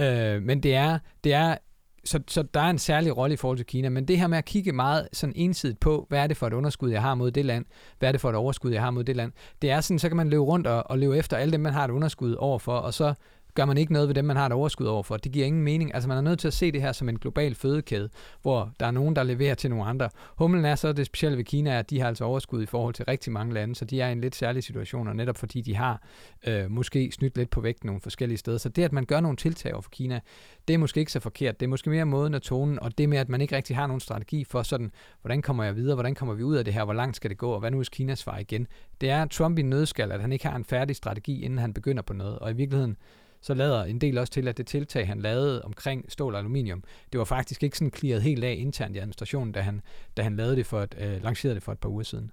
Øh, 0.00 0.42
men 0.42 0.62
det 0.62 0.74
er, 0.74 0.98
det 1.24 1.34
er 1.34 1.56
så, 2.04 2.20
så 2.28 2.42
der 2.42 2.60
er 2.60 2.70
en 2.70 2.78
særlig 2.78 3.16
rolle 3.16 3.34
i 3.34 3.36
forhold 3.36 3.58
til 3.58 3.66
Kina, 3.66 3.88
men 3.88 4.08
det 4.08 4.18
her 4.18 4.26
med 4.26 4.38
at 4.38 4.44
kigge 4.44 4.72
meget 4.72 5.08
sådan 5.12 5.32
ensidigt 5.36 5.80
på, 5.80 6.06
hvad 6.08 6.22
er 6.22 6.26
det 6.26 6.36
for 6.36 6.46
et 6.46 6.52
underskud, 6.52 6.90
jeg 6.90 7.02
har 7.02 7.14
mod 7.14 7.30
det 7.30 7.44
land, 7.44 7.64
hvad 7.98 8.08
er 8.08 8.12
det 8.12 8.20
for 8.20 8.30
et 8.30 8.36
overskud, 8.36 8.72
jeg 8.72 8.82
har 8.82 8.90
mod 8.90 9.04
det 9.04 9.16
land, 9.16 9.32
det 9.62 9.70
er 9.70 9.80
sådan, 9.80 9.98
så 9.98 10.08
kan 10.08 10.16
man 10.16 10.30
løbe 10.30 10.42
rundt 10.42 10.66
og, 10.66 10.90
og 10.90 10.98
løbe 10.98 11.16
efter 11.16 11.36
alle 11.36 11.52
dem, 11.52 11.60
man 11.60 11.72
har 11.72 11.84
et 11.84 11.90
underskud 11.90 12.34
overfor, 12.34 12.76
og 12.76 12.94
så 12.94 13.14
gør 13.54 13.64
man 13.64 13.78
ikke 13.78 13.92
noget 13.92 14.08
ved 14.08 14.14
dem, 14.14 14.24
man 14.24 14.36
har 14.36 14.46
et 14.46 14.52
overskud 14.52 14.86
overfor. 14.86 15.16
Det 15.16 15.32
giver 15.32 15.46
ingen 15.46 15.62
mening. 15.62 15.94
Altså 15.94 16.08
man 16.08 16.18
er 16.18 16.22
nødt 16.22 16.38
til 16.38 16.48
at 16.48 16.54
se 16.54 16.72
det 16.72 16.82
her 16.82 16.92
som 16.92 17.08
en 17.08 17.18
global 17.18 17.54
fødekæde, 17.54 18.08
hvor 18.42 18.72
der 18.80 18.86
er 18.86 18.90
nogen, 18.90 19.16
der 19.16 19.22
leverer 19.22 19.54
til 19.54 19.70
nogle 19.70 19.84
andre. 19.84 20.08
Humlen 20.36 20.64
er 20.64 20.74
så 20.74 20.92
det 20.92 21.06
specielle 21.06 21.36
ved 21.36 21.44
Kina, 21.44 21.78
at 21.78 21.90
de 21.90 22.00
har 22.00 22.08
altså 22.08 22.24
overskud 22.24 22.62
i 22.62 22.66
forhold 22.66 22.94
til 22.94 23.04
rigtig 23.04 23.32
mange 23.32 23.54
lande, 23.54 23.74
så 23.74 23.84
de 23.84 24.00
er 24.00 24.08
i 24.08 24.12
en 24.12 24.20
lidt 24.20 24.36
særlig 24.36 24.64
situation, 24.64 25.08
og 25.08 25.16
netop 25.16 25.36
fordi 25.36 25.60
de 25.60 25.76
har 25.76 26.02
øh, 26.46 26.70
måske 26.70 27.10
snydt 27.12 27.36
lidt 27.36 27.50
på 27.50 27.60
vægten 27.60 27.86
nogle 27.86 28.00
forskellige 28.00 28.38
steder. 28.38 28.58
Så 28.58 28.68
det, 28.68 28.82
at 28.82 28.92
man 28.92 29.04
gør 29.04 29.20
nogle 29.20 29.36
tiltag 29.36 29.72
over 29.72 29.82
for 29.82 29.90
Kina, 29.90 30.20
det 30.68 30.74
er 30.74 30.78
måske 30.78 31.00
ikke 31.00 31.12
så 31.12 31.20
forkert. 31.20 31.60
Det 31.60 31.66
er 31.66 31.70
måske 31.70 31.90
mere 31.90 32.04
måden 32.04 32.34
og 32.34 32.42
tonen, 32.42 32.78
og 32.78 32.98
det 32.98 33.08
med, 33.08 33.18
at 33.18 33.28
man 33.28 33.40
ikke 33.40 33.56
rigtig 33.56 33.76
har 33.76 33.86
nogen 33.86 34.00
strategi 34.00 34.44
for 34.44 34.62
sådan, 34.62 34.92
hvordan 35.20 35.42
kommer 35.42 35.64
jeg 35.64 35.76
videre, 35.76 35.94
hvordan 35.94 36.14
kommer 36.14 36.34
vi 36.34 36.42
ud 36.42 36.56
af 36.56 36.64
det 36.64 36.74
her, 36.74 36.84
hvor 36.84 36.94
langt 36.94 37.16
skal 37.16 37.30
det 37.30 37.38
gå, 37.38 37.50
og 37.50 37.60
hvad 37.60 37.70
nu 37.70 37.76
hvis 37.76 37.88
Kina 37.88 38.14
svarer 38.14 38.38
igen. 38.38 38.66
Det 39.00 39.10
er 39.10 39.26
Trump 39.26 39.58
i 39.58 39.62
nødskal, 39.62 40.12
at 40.12 40.20
han 40.20 40.32
ikke 40.32 40.46
har 40.46 40.56
en 40.56 40.64
færdig 40.64 40.96
strategi, 40.96 41.44
inden 41.44 41.58
han 41.58 41.74
begynder 41.74 42.02
på 42.02 42.12
noget, 42.12 42.38
og 42.38 42.50
i 42.50 42.54
virkeligheden 42.54 42.96
så 43.42 43.54
lader 43.54 43.84
en 43.84 43.98
del 43.98 44.18
også 44.18 44.32
til, 44.32 44.48
at 44.48 44.58
det 44.58 44.66
tiltag, 44.66 45.06
han 45.06 45.20
lavede 45.20 45.62
omkring 45.62 46.04
stål 46.08 46.34
og 46.34 46.40
aluminium, 46.40 46.82
det 47.12 47.18
var 47.18 47.24
faktisk 47.24 47.62
ikke 47.62 47.78
sådan 47.78 47.92
clearet 47.96 48.22
helt 48.22 48.44
af 48.44 48.56
internt 48.58 48.96
i 48.96 48.98
administrationen, 48.98 49.52
da 49.52 49.60
han, 49.60 49.80
da 50.16 50.22
han 50.22 50.36
lavede 50.36 50.56
det 50.56 50.66
for 50.66 50.80
et, 50.80 50.94
øh, 51.00 51.24
lancerede 51.24 51.54
det 51.54 51.62
for 51.62 51.72
et 51.72 51.78
par 51.78 51.88
uger 51.88 52.02
siden. 52.02 52.30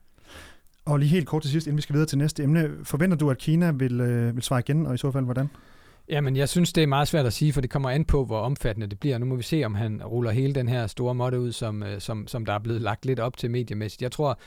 Og 0.85 0.99
lige 0.99 1.09
helt 1.09 1.27
kort 1.27 1.41
til 1.41 1.51
sidst, 1.51 1.67
inden 1.67 1.77
vi 1.77 1.81
skal 1.81 1.93
videre 1.93 2.07
til 2.07 2.17
næste 2.17 2.43
emne. 2.43 2.69
Forventer 2.83 3.17
du, 3.17 3.29
at 3.29 3.37
Kina 3.37 3.71
vil, 3.71 4.01
øh, 4.01 4.35
vil 4.35 4.43
svare 4.43 4.59
igen, 4.59 4.85
og 4.85 4.93
i 4.93 4.97
så 4.97 5.11
fald 5.11 5.25
hvordan? 5.25 5.49
Jamen, 6.09 6.35
jeg 6.35 6.49
synes, 6.49 6.73
det 6.73 6.83
er 6.83 6.87
meget 6.87 7.07
svært 7.07 7.25
at 7.25 7.33
sige, 7.33 7.53
for 7.53 7.61
det 7.61 7.69
kommer 7.69 7.89
an 7.89 8.05
på, 8.05 8.25
hvor 8.25 8.39
omfattende 8.39 8.87
det 8.87 8.99
bliver. 8.99 9.17
Nu 9.17 9.25
må 9.25 9.35
vi 9.35 9.43
se, 9.43 9.63
om 9.63 9.75
han 9.75 10.03
ruller 10.03 10.31
hele 10.31 10.55
den 10.55 10.67
her 10.67 10.87
store 10.87 11.15
måtte 11.15 11.39
ud, 11.39 11.51
som, 11.51 11.83
øh, 11.83 12.01
som, 12.01 12.27
som 12.27 12.45
der 12.45 12.53
er 12.53 12.59
blevet 12.59 12.81
lagt 12.81 13.05
lidt 13.05 13.19
op 13.19 13.37
til 13.37 13.51
mediemæssigt. 13.51 14.01
Jeg 14.01 14.11
tror, 14.11 14.39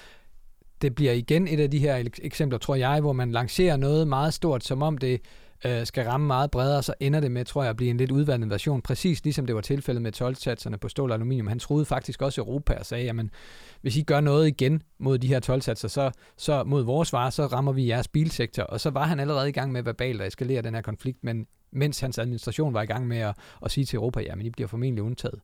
det 0.82 0.94
bliver 0.94 1.12
igen 1.12 1.48
et 1.48 1.60
af 1.60 1.70
de 1.70 1.78
her 1.78 2.04
eksempler, 2.22 2.58
tror 2.58 2.74
jeg, 2.74 3.00
hvor 3.00 3.12
man 3.12 3.32
lancerer 3.32 3.76
noget 3.76 4.08
meget 4.08 4.34
stort, 4.34 4.64
som 4.64 4.82
om 4.82 4.98
det 4.98 5.20
øh, 5.66 5.86
skal 5.86 6.04
ramme 6.04 6.26
meget 6.26 6.50
bredere, 6.50 6.82
så 6.82 6.94
ender 7.00 7.20
det 7.20 7.32
med, 7.32 7.44
tror 7.44 7.62
jeg, 7.62 7.70
at 7.70 7.76
blive 7.76 7.90
en 7.90 7.96
lidt 7.96 8.10
udvandet 8.10 8.50
version, 8.50 8.82
præcis 8.82 9.24
ligesom 9.24 9.46
det 9.46 9.54
var 9.54 9.60
tilfældet 9.60 10.02
med 10.02 10.22
12-satserne 10.22 10.76
på 10.76 10.88
stål 10.88 11.10
og 11.10 11.14
aluminium. 11.14 11.46
Han 11.46 11.58
troede 11.58 11.84
faktisk 11.84 12.22
også 12.22 12.40
Europa 12.40 12.74
og 12.74 12.86
sagde, 12.86 13.04
jamen, 13.04 13.30
hvis 13.80 13.96
I 13.96 14.02
gør 14.02 14.20
noget 14.20 14.48
igen 14.48 14.82
mod 14.98 15.18
de 15.18 15.28
her 15.28 15.40
12-satser, 15.40 15.88
så, 15.88 16.10
så 16.36 16.64
mod 16.64 16.82
vores 16.82 17.12
varer, 17.12 17.30
så 17.30 17.46
rammer 17.46 17.72
vi 17.72 17.88
jeres 17.88 18.08
bilsektor. 18.08 18.62
Og 18.62 18.80
så 18.80 18.90
var 18.90 19.04
han 19.04 19.20
allerede 19.20 19.48
i 19.48 19.52
gang 19.52 19.72
med 19.72 19.82
verbalt 19.82 20.20
at 20.20 20.26
eskalere 20.26 20.62
den 20.62 20.74
her 20.74 20.82
konflikt, 20.82 21.24
men 21.24 21.46
mens 21.72 22.00
hans 22.00 22.18
administration 22.18 22.74
var 22.74 22.82
i 22.82 22.86
gang 22.86 23.06
med 23.08 23.18
at, 23.18 23.36
at 23.64 23.70
sige 23.70 23.84
til 23.84 23.96
Europa, 23.96 24.20
jamen, 24.20 24.46
I 24.46 24.50
bliver 24.50 24.68
formentlig 24.68 25.04
undtaget. 25.04 25.40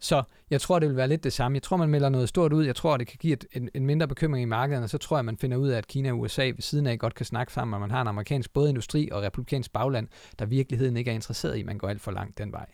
Så 0.00 0.22
jeg 0.50 0.60
tror, 0.60 0.78
det 0.78 0.88
vil 0.88 0.96
være 0.96 1.08
lidt 1.08 1.24
det 1.24 1.32
samme. 1.32 1.56
Jeg 1.56 1.62
tror, 1.62 1.76
man 1.76 1.88
melder 1.88 2.08
noget 2.08 2.28
stort 2.28 2.52
ud. 2.52 2.64
Jeg 2.64 2.76
tror, 2.76 2.96
det 2.96 3.06
kan 3.06 3.16
give 3.20 3.32
et, 3.32 3.44
en, 3.52 3.68
en 3.74 3.86
mindre 3.86 4.08
bekymring 4.08 4.42
i 4.42 4.46
markedet, 4.46 4.82
og 4.82 4.90
så 4.90 4.98
tror 4.98 5.16
jeg, 5.16 5.24
man 5.24 5.36
finder 5.36 5.56
ud 5.56 5.68
af, 5.68 5.78
at 5.78 5.86
Kina 5.86 6.12
og 6.12 6.20
USA 6.20 6.44
ved 6.44 6.60
siden 6.60 6.86
af 6.86 6.98
godt 6.98 7.14
kan 7.14 7.26
snakke 7.26 7.52
sammen, 7.52 7.74
og 7.74 7.80
man 7.80 7.90
har 7.90 8.00
en 8.00 8.08
amerikansk 8.08 8.52
både 8.52 8.68
industri 8.68 9.08
og 9.12 9.22
republikansk 9.22 9.72
bagland, 9.72 10.08
der 10.38 10.46
virkeligheden 10.46 10.96
ikke 10.96 11.10
er 11.10 11.14
interesseret 11.14 11.56
i, 11.56 11.60
at 11.60 11.66
man 11.66 11.78
går 11.78 11.88
alt 11.88 12.00
for 12.00 12.10
langt 12.10 12.38
den 12.38 12.52
vej. 12.52 12.66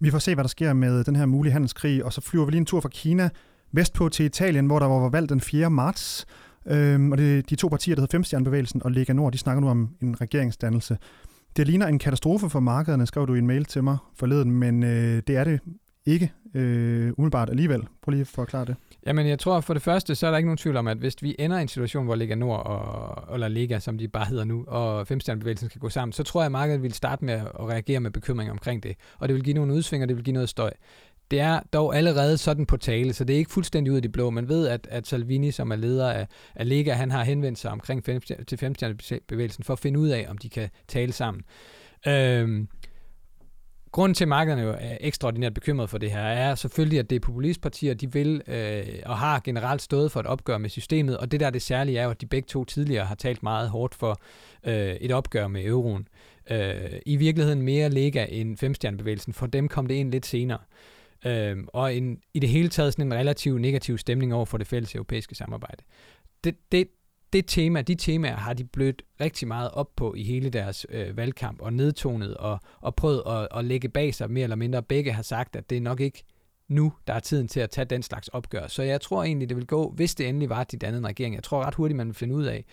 Vi 0.00 0.10
får 0.10 0.18
se, 0.18 0.34
hvad 0.34 0.44
der 0.44 0.48
sker 0.48 0.72
med 0.72 1.04
den 1.04 1.16
her 1.16 1.26
mulige 1.26 1.52
handelskrig, 1.52 2.04
og 2.04 2.12
så 2.12 2.20
flyver 2.20 2.44
vi 2.44 2.50
lige 2.50 2.58
en 2.58 2.66
tur 2.66 2.80
fra 2.80 2.88
Kina 2.88 3.30
vestpå 3.72 4.08
til 4.08 4.24
Italien, 4.24 4.66
hvor 4.66 4.78
der 4.78 4.86
var 4.86 5.08
valgt 5.08 5.30
den 5.30 5.40
4. 5.40 5.70
marts. 5.70 6.26
Øhm, 6.66 7.12
og 7.12 7.18
det 7.18 7.50
de 7.50 7.56
to 7.56 7.68
partier, 7.68 7.94
der 7.94 8.02
hedder 8.02 8.12
Femstjernebevægelsen 8.12 8.82
og 8.82 8.90
Lega 8.90 9.12
Nord, 9.12 9.32
de 9.32 9.38
snakker 9.38 9.60
nu 9.60 9.68
om 9.68 9.88
en 10.02 10.20
regeringsdannelse. 10.20 10.98
Det 11.56 11.66
ligner 11.66 11.86
en 11.86 11.98
katastrofe 11.98 12.50
for 12.50 12.60
markederne, 12.60 13.06
skrev 13.06 13.26
du 13.26 13.34
i 13.34 13.38
en 13.38 13.46
mail 13.46 13.64
til 13.64 13.84
mig 13.84 13.96
forleden, 14.14 14.50
men 14.50 14.82
øh, 14.82 15.22
det 15.26 15.36
er 15.36 15.44
det 15.44 15.60
ikke 16.06 16.32
øh, 16.54 17.12
umiddelbart 17.16 17.50
alligevel. 17.50 17.82
Prøv 18.02 18.10
lige 18.10 18.20
at 18.20 18.26
forklare 18.26 18.64
det. 18.64 18.76
Jamen, 19.06 19.26
jeg 19.26 19.38
tror 19.38 19.60
for 19.60 19.74
det 19.74 19.82
første, 19.82 20.14
så 20.14 20.26
er 20.26 20.30
der 20.30 20.38
ikke 20.38 20.46
nogen 20.46 20.58
tvivl 20.58 20.76
om, 20.76 20.88
at 20.88 20.98
hvis 20.98 21.14
vi 21.22 21.36
ender 21.38 21.58
i 21.58 21.62
en 21.62 21.68
situation, 21.68 22.04
hvor 22.04 22.14
Liga 22.14 22.34
Nord 22.34 22.66
og, 22.66 23.34
eller 23.34 23.48
Liga, 23.48 23.78
som 23.78 23.98
de 23.98 24.08
bare 24.08 24.26
hedder 24.26 24.44
nu, 24.44 24.64
og 24.68 25.06
femstjernebevægelsen 25.06 25.70
skal 25.70 25.80
gå 25.80 25.88
sammen, 25.88 26.12
så 26.12 26.22
tror 26.22 26.40
jeg, 26.40 26.46
at 26.46 26.52
markedet 26.52 26.82
vil 26.82 26.92
starte 26.92 27.24
med 27.24 27.34
at 27.34 27.60
reagere 27.60 28.00
med 28.00 28.10
bekymring 28.10 28.50
omkring 28.50 28.82
det. 28.82 28.96
Og 29.18 29.28
det 29.28 29.34
vil 29.34 29.44
give 29.44 29.54
nogle 29.54 29.74
udsving, 29.74 30.02
og 30.02 30.08
det 30.08 30.16
vil 30.16 30.24
give 30.24 30.34
noget 30.34 30.48
støj. 30.48 30.72
Det 31.30 31.40
er 31.40 31.60
dog 31.72 31.96
allerede 31.96 32.38
sådan 32.38 32.66
på 32.66 32.76
tale, 32.76 33.12
så 33.12 33.24
det 33.24 33.34
er 33.34 33.38
ikke 33.38 33.50
fuldstændig 33.50 33.90
ud 33.90 33.96
af 33.96 34.02
de 34.02 34.08
blå. 34.08 34.30
Man 34.30 34.48
ved, 34.48 34.68
at, 34.68 34.88
at 34.90 35.06
Salvini, 35.06 35.50
som 35.50 35.70
er 35.70 35.76
leder 35.76 36.10
af, 36.10 36.26
af 36.54 36.68
Liga, 36.68 36.92
han 36.92 37.10
har 37.10 37.24
henvendt 37.24 37.58
sig 37.58 37.70
omkring 37.70 38.04
fem, 38.04 38.20
til 38.48 38.58
femstjernebevægelsen 38.58 39.64
for 39.64 39.72
at 39.72 39.78
finde 39.78 40.00
ud 40.00 40.08
af, 40.08 40.26
om 40.28 40.38
de 40.38 40.48
kan 40.48 40.68
tale 40.88 41.12
sammen. 41.12 41.42
Øhm, 42.06 42.68
Grunden 43.92 44.14
til, 44.14 44.24
at 44.24 44.28
markederne 44.28 44.62
jo 44.62 44.70
er 44.80 44.96
ekstraordinært 45.00 45.54
bekymret 45.54 45.90
for 45.90 45.98
det 45.98 46.10
her, 46.10 46.20
er 46.20 46.54
selvfølgelig, 46.54 46.98
at 46.98 47.10
det 47.10 47.16
er 47.16 47.20
populistpartier, 47.20 47.94
de 47.94 48.12
vil 48.12 48.42
øh, 48.46 48.86
og 49.06 49.18
har 49.18 49.40
generelt 49.44 49.82
stået 49.82 50.12
for 50.12 50.20
et 50.20 50.26
opgør 50.26 50.58
med 50.58 50.70
systemet, 50.70 51.18
og 51.18 51.30
det 51.30 51.40
der 51.40 51.46
er 51.46 51.50
det 51.50 51.62
særlige 51.62 51.98
er 51.98 52.04
jo, 52.04 52.10
at 52.10 52.20
de 52.20 52.26
begge 52.26 52.46
to 52.46 52.64
tidligere 52.64 53.04
har 53.04 53.14
talt 53.14 53.42
meget 53.42 53.70
hårdt 53.70 53.94
for 53.94 54.20
øh, 54.64 54.94
et 54.94 55.12
opgør 55.12 55.48
med 55.48 55.64
euroen. 55.64 56.08
Øh, 56.50 56.90
I 57.06 57.16
virkeligheden 57.16 57.62
mere 57.62 57.88
lega 57.88 58.26
end 58.28 58.56
femstjernebevægelsen, 58.56 59.32
for 59.32 59.46
dem 59.46 59.68
kom 59.68 59.86
det 59.86 59.94
ind 59.94 60.10
lidt 60.10 60.26
senere. 60.26 60.58
Øh, 61.26 61.56
og 61.68 61.94
en, 61.94 62.18
i 62.34 62.38
det 62.38 62.48
hele 62.48 62.68
taget 62.68 62.92
sådan 62.92 63.06
en 63.06 63.14
relativt 63.14 63.60
negativ 63.60 63.98
stemning 63.98 64.34
over 64.34 64.44
for 64.44 64.58
det 64.58 64.66
fælles 64.66 64.94
europæiske 64.94 65.34
samarbejde. 65.34 65.82
Det, 66.44 66.56
det, 66.72 66.88
det 67.32 67.44
tema, 67.46 67.82
de 67.82 67.94
temaer 67.94 68.36
har 68.36 68.52
de 68.52 68.64
blødt 68.64 69.02
rigtig 69.20 69.48
meget 69.48 69.70
op 69.70 69.96
på 69.96 70.14
i 70.14 70.22
hele 70.22 70.50
deres 70.50 70.86
øh, 70.88 71.16
valgkamp 71.16 71.62
og 71.62 71.72
nedtonet 71.72 72.36
og, 72.36 72.60
og 72.80 72.94
prøvet 72.94 73.22
at, 73.26 73.48
at 73.58 73.64
lægge 73.64 73.88
bag 73.88 74.14
sig 74.14 74.30
mere 74.30 74.42
eller 74.42 74.56
mindre. 74.56 74.82
Begge 74.82 75.12
har 75.12 75.22
sagt, 75.22 75.56
at 75.56 75.70
det 75.70 75.76
er 75.76 75.80
nok 75.80 76.00
ikke 76.00 76.24
nu, 76.68 76.92
der 77.06 77.14
er 77.14 77.20
tiden 77.20 77.48
til 77.48 77.60
at 77.60 77.70
tage 77.70 77.84
den 77.84 78.02
slags 78.02 78.28
opgør. 78.28 78.66
Så 78.66 78.82
jeg 78.82 79.00
tror 79.00 79.24
egentlig, 79.24 79.48
det 79.48 79.56
vil 79.56 79.66
gå, 79.66 79.90
hvis 79.90 80.14
det 80.14 80.28
endelig 80.28 80.48
var 80.48 80.64
de 80.64 80.76
dannede 80.76 81.06
regering. 81.06 81.34
Jeg 81.34 81.42
tror 81.42 81.64
ret 81.64 81.74
hurtigt, 81.74 81.96
man 81.96 82.06
vil 82.06 82.14
finde 82.14 82.34
ud 82.34 82.44
af, 82.44 82.64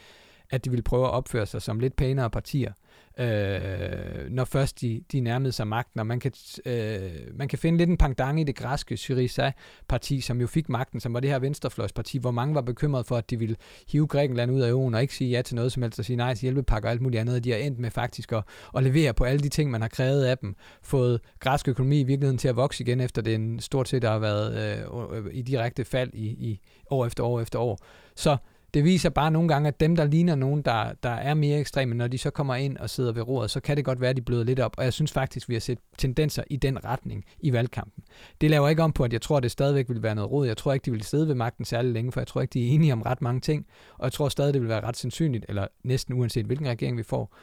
at 0.50 0.66
de 0.66 0.72
vil 0.72 0.84
prøve 0.84 1.06
at 1.06 1.12
opføre 1.12 1.46
sig 1.46 1.62
som 1.62 1.80
lidt 1.80 1.96
pænere 1.96 2.30
partier, 2.30 2.74
øh, 3.20 4.30
når 4.30 4.46
først 4.46 4.82
de, 4.82 5.02
de 5.12 5.20
nærmede 5.20 5.52
sig 5.52 5.68
magten. 5.68 6.00
Og 6.00 6.08
man 6.08 6.20
kan, 6.20 6.32
øh, 6.66 7.12
man 7.34 7.48
kan 7.48 7.60
finde 7.60 7.78
lidt 7.78 7.90
en 7.90 7.98
pangdang 7.98 8.42
i 8.42 8.44
det 8.44 8.56
græske 8.56 8.98
Syriza-parti, 8.98 10.22
som 10.22 10.42
jo 10.42 10.48
fik 10.48 10.70
magten, 10.70 11.00
som 11.00 11.14
var 11.14 11.20
det 11.20 11.30
her 11.30 11.40
venstrefløjsparti, 11.40 12.18
hvor 12.18 12.32
mange 12.32 12.56
var 12.56 12.62
bekymret 12.62 13.06
for, 13.06 13.18
at 13.18 13.30
de 13.30 13.40
ville 13.40 13.56
hive 13.92 14.08
Grækenland 14.08 14.52
ud 14.52 14.62
af 14.62 14.70
euroen 14.70 14.94
og 14.94 15.02
ikke 15.02 15.16
sige 15.16 15.30
ja 15.30 15.42
til 15.42 15.56
noget 15.56 15.72
som 15.72 15.84
helst, 15.84 16.00
og 16.00 16.06
sige 16.06 16.18
nej 16.18 16.34
til 16.34 16.42
hjælpepakker 16.42 16.90
og 16.90 16.92
alt 16.92 17.02
muligt 17.02 17.22
andet. 17.22 17.36
Og 17.36 17.44
de 17.44 17.52
har 17.52 17.58
endt 17.58 17.80
med 17.80 17.92
faktisk 17.92 18.32
at, 18.32 18.44
at 18.78 18.84
levere 18.84 19.14
på 19.14 19.24
alle 19.24 19.40
de 19.40 19.50
ting, 19.50 19.72
man 19.72 19.82
har 19.82 19.88
krævet 19.88 20.24
af 20.24 20.38
dem. 20.38 20.56
Fået 20.82 21.22
græsk 21.40 21.68
økonomi 21.68 22.00
i 22.00 22.04
virkeligheden 22.04 22.38
til 22.38 22.48
at 22.48 22.56
vokse 22.56 22.84
igen, 22.84 23.00
efter 23.00 23.22
det 23.22 23.36
en 23.36 23.60
stort 23.60 23.90
set 23.90 24.04
har 24.04 24.20
været 24.20 24.78
øh, 25.14 25.26
øh, 25.26 25.34
i 25.34 25.42
direkte 25.42 25.86
fald 25.86 26.10
i, 26.14 26.26
i 26.26 26.60
år 26.90 27.06
efter 27.06 27.24
år 27.24 27.42
efter 27.42 27.60
år. 27.60 27.80
Så 28.16 28.38
det 28.78 28.86
viser 28.86 29.10
bare 29.10 29.32
nogle 29.32 29.48
gange, 29.48 29.68
at 29.68 29.80
dem, 29.80 29.96
der 29.96 30.06
ligner 30.06 30.36
nogen, 30.36 30.62
der, 30.62 30.94
der 31.04 31.10
er 31.10 31.34
mere 31.34 31.60
ekstreme, 31.60 31.96
når 31.96 32.08
de 32.08 32.18
så 32.18 32.30
kommer 32.30 32.56
ind 32.56 32.78
og 32.78 32.90
sidder 32.90 33.12
ved 33.12 33.28
roret, 33.28 33.52
så 33.52 33.60
kan 33.60 33.78
det 33.78 33.86
godt 33.86 34.02
være, 34.02 34.10
at 34.10 34.18
de 34.18 34.22
bløder 34.22 34.44
lidt 34.44 34.60
op. 34.60 34.74
Og 34.78 34.84
jeg 34.84 34.94
synes 34.94 35.12
faktisk, 35.12 35.50
vi 35.50 35.56
har 35.56 35.60
set 35.60 35.80
tendenser 35.98 36.44
i 36.50 36.56
den 36.56 36.86
retning 36.86 37.26
i 37.40 37.54
valgkampen. 37.54 38.04
Det 38.42 38.50
laver 38.50 38.70
ikke 38.70 38.84
om 38.84 38.92
på, 38.92 39.04
at 39.04 39.14
jeg 39.14 39.22
tror, 39.22 39.38
at 39.38 39.44
det 39.44 39.52
stadigvæk 39.52 39.90
vil 39.90 40.04
være 40.04 40.16
noget 40.16 40.32
råd. 40.32 40.48
Jeg 40.48 40.58
tror 40.58 40.74
ikke, 40.74 40.86
de 40.86 40.92
vil 40.92 41.04
sidde 41.04 41.28
ved 41.28 41.36
magten 41.36 41.66
særlig 41.66 41.92
længe, 41.92 42.12
for 42.12 42.20
jeg 42.20 42.28
tror 42.28 42.42
ikke, 42.42 42.54
de 42.54 42.68
er 42.68 42.72
enige 42.72 42.94
om 42.94 43.02
ret 43.02 43.22
mange 43.22 43.42
ting. 43.42 43.66
Og 43.98 44.04
jeg 44.04 44.12
tror 44.12 44.30
stadig, 44.30 44.54
det 44.54 44.62
vil 44.62 44.70
være 44.70 44.84
ret 44.84 44.98
sandsynligt, 44.98 45.46
eller 45.50 45.68
næsten 45.84 46.14
uanset 46.14 46.46
hvilken 46.46 46.68
regering 46.68 46.98
vi 46.98 47.04
får, 47.04 47.36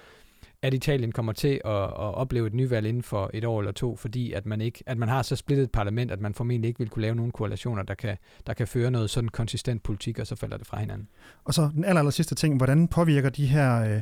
at 0.65 0.75
Italien 0.75 1.13
kommer 1.13 1.33
til 1.33 1.61
at, 1.65 1.83
at 1.83 2.15
opleve 2.15 2.47
et 2.47 2.55
nyvalg 2.55 2.87
inden 2.87 3.03
for 3.03 3.31
et 3.35 3.45
år 3.45 3.61
eller 3.61 3.73
to, 3.73 3.97
fordi 3.97 4.33
at 4.33 4.47
man, 4.47 4.61
ikke, 4.61 4.83
at 4.87 4.99
man 4.99 5.09
har 5.09 5.23
så 5.23 5.37
splittet 5.37 5.65
et 5.65 5.71
parlament, 5.71 6.11
at 6.11 6.21
man 6.21 6.35
formentlig 6.35 6.69
ikke 6.69 6.79
vil 6.79 6.89
kunne 6.89 7.03
lave 7.03 7.15
nogle 7.15 7.33
koalitioner, 7.33 7.83
der 7.83 7.95
kan, 7.95 8.17
der 8.47 8.55
kan 8.55 8.67
føre 8.67 8.91
noget 8.91 9.11
sådan 9.11 9.29
konsistent 9.29 9.83
politik, 9.83 10.19
og 10.19 10.27
så 10.27 10.37
falder 10.37 10.57
det 10.57 10.67
fra 10.67 10.81
hinanden. 10.81 11.09
Og 11.45 11.55
så 11.55 11.71
den 11.75 11.85
aller, 11.85 11.99
aller 11.99 12.11
sidste 12.11 12.35
ting, 12.35 12.57
hvordan 12.57 12.89
påvirker 12.89 13.31
de 13.31 13.47
her 13.47 13.81
øh, 13.81 14.01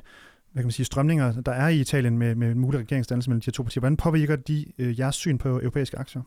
hvad 0.52 0.62
kan 0.62 0.66
man 0.66 0.72
sige, 0.72 0.86
strømninger, 0.86 1.40
der 1.40 1.52
er 1.52 1.68
i 1.68 1.80
Italien 1.80 2.18
med, 2.18 2.34
med 2.34 2.54
mulig 2.54 2.80
regeringsdannelse 2.80 3.30
mellem 3.30 3.40
de 3.40 3.46
her 3.46 3.52
to 3.52 3.62
partier, 3.62 3.80
hvordan 3.80 3.96
påvirker 3.96 4.36
de 4.36 4.66
øh, 4.78 5.00
jeres 5.00 5.14
syn 5.14 5.38
på 5.38 5.48
europæiske 5.48 5.98
aktier? 5.98 6.22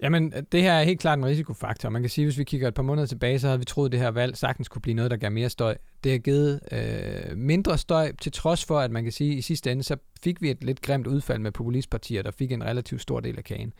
Jamen, 0.00 0.32
det 0.52 0.62
her 0.62 0.72
er 0.72 0.82
helt 0.82 1.00
klart 1.00 1.18
en 1.18 1.26
risikofaktor. 1.26 1.88
Man 1.88 2.02
kan 2.02 2.10
sige, 2.10 2.24
hvis 2.24 2.38
vi 2.38 2.44
kigger 2.44 2.68
et 2.68 2.74
par 2.74 2.82
måneder 2.82 3.06
tilbage, 3.06 3.38
så 3.38 3.46
havde 3.46 3.58
vi 3.58 3.64
troet, 3.64 3.88
at 3.88 3.92
det 3.92 4.00
her 4.00 4.10
valg 4.10 4.36
sagtens 4.36 4.68
kunne 4.68 4.82
blive 4.82 4.94
noget, 4.94 5.10
der 5.10 5.16
gav 5.16 5.32
mere 5.32 5.48
støj. 5.48 5.76
Det 6.04 6.12
har 6.12 6.18
givet 6.18 6.60
øh, 6.72 7.36
mindre 7.36 7.78
støj, 7.78 8.12
til 8.20 8.32
trods 8.32 8.64
for, 8.64 8.78
at 8.78 8.90
man 8.90 9.02
kan 9.02 9.12
sige, 9.12 9.32
at 9.32 9.38
i 9.38 9.42
sidste 9.42 9.72
ende, 9.72 9.82
så 9.82 9.96
fik 10.22 10.42
vi 10.42 10.50
et 10.50 10.64
lidt 10.64 10.82
grimt 10.82 11.06
udfald 11.06 11.38
med 11.38 11.52
populistpartier, 11.52 12.22
der 12.22 12.30
fik 12.30 12.52
en 12.52 12.64
relativt 12.64 13.02
stor 13.02 13.20
del 13.20 13.38
af 13.38 13.44
kagen. 13.44 13.72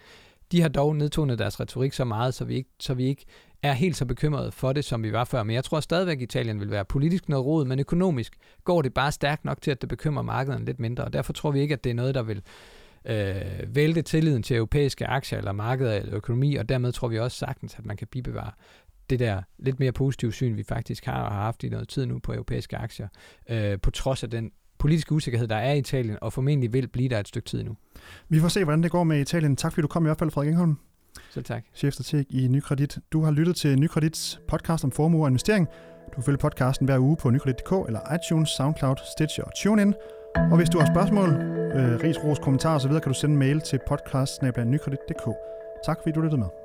De 0.52 0.60
har 0.60 0.68
dog 0.68 0.96
nedtonet 0.96 1.38
deres 1.38 1.60
retorik 1.60 1.92
så 1.92 2.04
meget, 2.04 2.34
så 2.34 2.44
vi 2.44 2.54
ikke, 2.54 2.70
så 2.80 2.94
vi 2.94 3.04
ikke 3.04 3.24
er 3.62 3.72
helt 3.72 3.96
så 3.96 4.04
bekymrede 4.04 4.52
for 4.52 4.72
det, 4.72 4.84
som 4.84 5.02
vi 5.02 5.12
var 5.12 5.24
før. 5.24 5.42
Men 5.42 5.54
jeg 5.54 5.64
tror 5.64 5.80
stadigvæk, 5.80 6.16
at 6.16 6.22
Italien 6.22 6.60
vil 6.60 6.70
være 6.70 6.84
politisk 6.84 7.28
noget 7.28 7.46
rod, 7.46 7.64
men 7.64 7.80
økonomisk 7.80 8.32
går 8.64 8.82
det 8.82 8.94
bare 8.94 9.12
stærkt 9.12 9.44
nok 9.44 9.62
til, 9.62 9.70
at 9.70 9.80
det 9.80 9.88
bekymrer 9.88 10.22
markederne 10.22 10.64
lidt 10.64 10.80
mindre. 10.80 11.04
Og 11.04 11.12
derfor 11.12 11.32
tror 11.32 11.50
vi 11.50 11.60
ikke, 11.60 11.72
at 11.72 11.84
det 11.84 11.90
er 11.90 11.94
noget, 11.94 12.14
der 12.14 12.22
vil 12.22 12.42
øh, 13.08 13.74
vælte 13.74 14.02
tilliden 14.02 14.42
til 14.42 14.56
europæiske 14.56 15.06
aktier 15.06 15.38
eller 15.38 15.52
markeder 15.52 15.92
eller 15.92 16.14
økonomi, 16.14 16.56
og 16.56 16.68
dermed 16.68 16.92
tror 16.92 17.08
vi 17.08 17.18
også 17.18 17.38
sagtens, 17.38 17.74
at 17.78 17.86
man 17.86 17.96
kan 17.96 18.06
bibevare 18.06 18.50
det 19.10 19.18
der 19.18 19.42
lidt 19.58 19.80
mere 19.80 19.92
positive 19.92 20.32
syn, 20.32 20.56
vi 20.56 20.62
faktisk 20.62 21.04
har 21.04 21.22
og 21.22 21.32
har 21.32 21.42
haft 21.42 21.64
i 21.64 21.68
noget 21.68 21.88
tid 21.88 22.06
nu 22.06 22.18
på 22.18 22.32
europæiske 22.32 22.76
aktier, 22.76 23.08
øh, 23.50 23.78
på 23.80 23.90
trods 23.90 24.22
af 24.22 24.30
den 24.30 24.50
politiske 24.78 25.12
usikkerhed, 25.12 25.48
der 25.48 25.56
er 25.56 25.72
i 25.72 25.78
Italien, 25.78 26.18
og 26.20 26.32
formentlig 26.32 26.72
vil 26.72 26.88
blive 26.88 27.08
der 27.08 27.20
et 27.20 27.28
stykke 27.28 27.48
tid 27.48 27.62
nu. 27.62 27.76
Vi 28.28 28.40
får 28.40 28.48
se, 28.48 28.64
hvordan 28.64 28.82
det 28.82 28.90
går 28.90 29.04
med 29.04 29.20
Italien. 29.20 29.56
Tak 29.56 29.72
fordi 29.72 29.82
du 29.82 29.88
kom 29.88 30.04
i 30.04 30.08
hvert 30.08 30.18
fald, 30.18 30.30
Frederik 30.30 30.50
Engholm. 30.50 30.78
Selv 31.30 31.44
tak. 31.44 31.64
Chefstrateg 31.74 32.26
i 32.30 32.48
Nykredit. 32.48 32.98
Du 33.12 33.22
har 33.24 33.30
lyttet 33.30 33.56
til 33.56 33.78
Nykredits 33.78 34.40
podcast 34.48 34.84
om 34.84 34.92
formue 34.92 35.24
og 35.24 35.28
investering. 35.28 35.66
Du 36.06 36.14
kan 36.14 36.22
følge 36.22 36.38
podcasten 36.38 36.86
hver 36.86 36.98
uge 36.98 37.16
på 37.16 37.30
nykredit.dk 37.30 37.72
eller 37.86 38.00
iTunes, 38.14 38.48
SoundCloud, 38.48 38.96
Stitcher 39.16 39.44
og 39.44 39.52
TuneIn. 39.62 39.94
Og 40.34 40.56
hvis 40.56 40.68
du 40.68 40.78
har 40.78 40.86
spørgsmål, 40.94 41.57
øh, 41.74 42.00
ris, 42.02 42.24
ros, 42.24 42.38
kommentarer 42.38 42.74
osv., 42.74 42.90
kan 42.90 43.02
du 43.02 43.14
sende 43.14 43.32
en 43.32 43.38
mail 43.38 43.60
til 43.60 43.80
podcast 43.86 44.42
Tak 45.84 45.98
fordi 46.02 46.12
du 46.12 46.20
lyttede 46.20 46.40
med. 46.40 46.57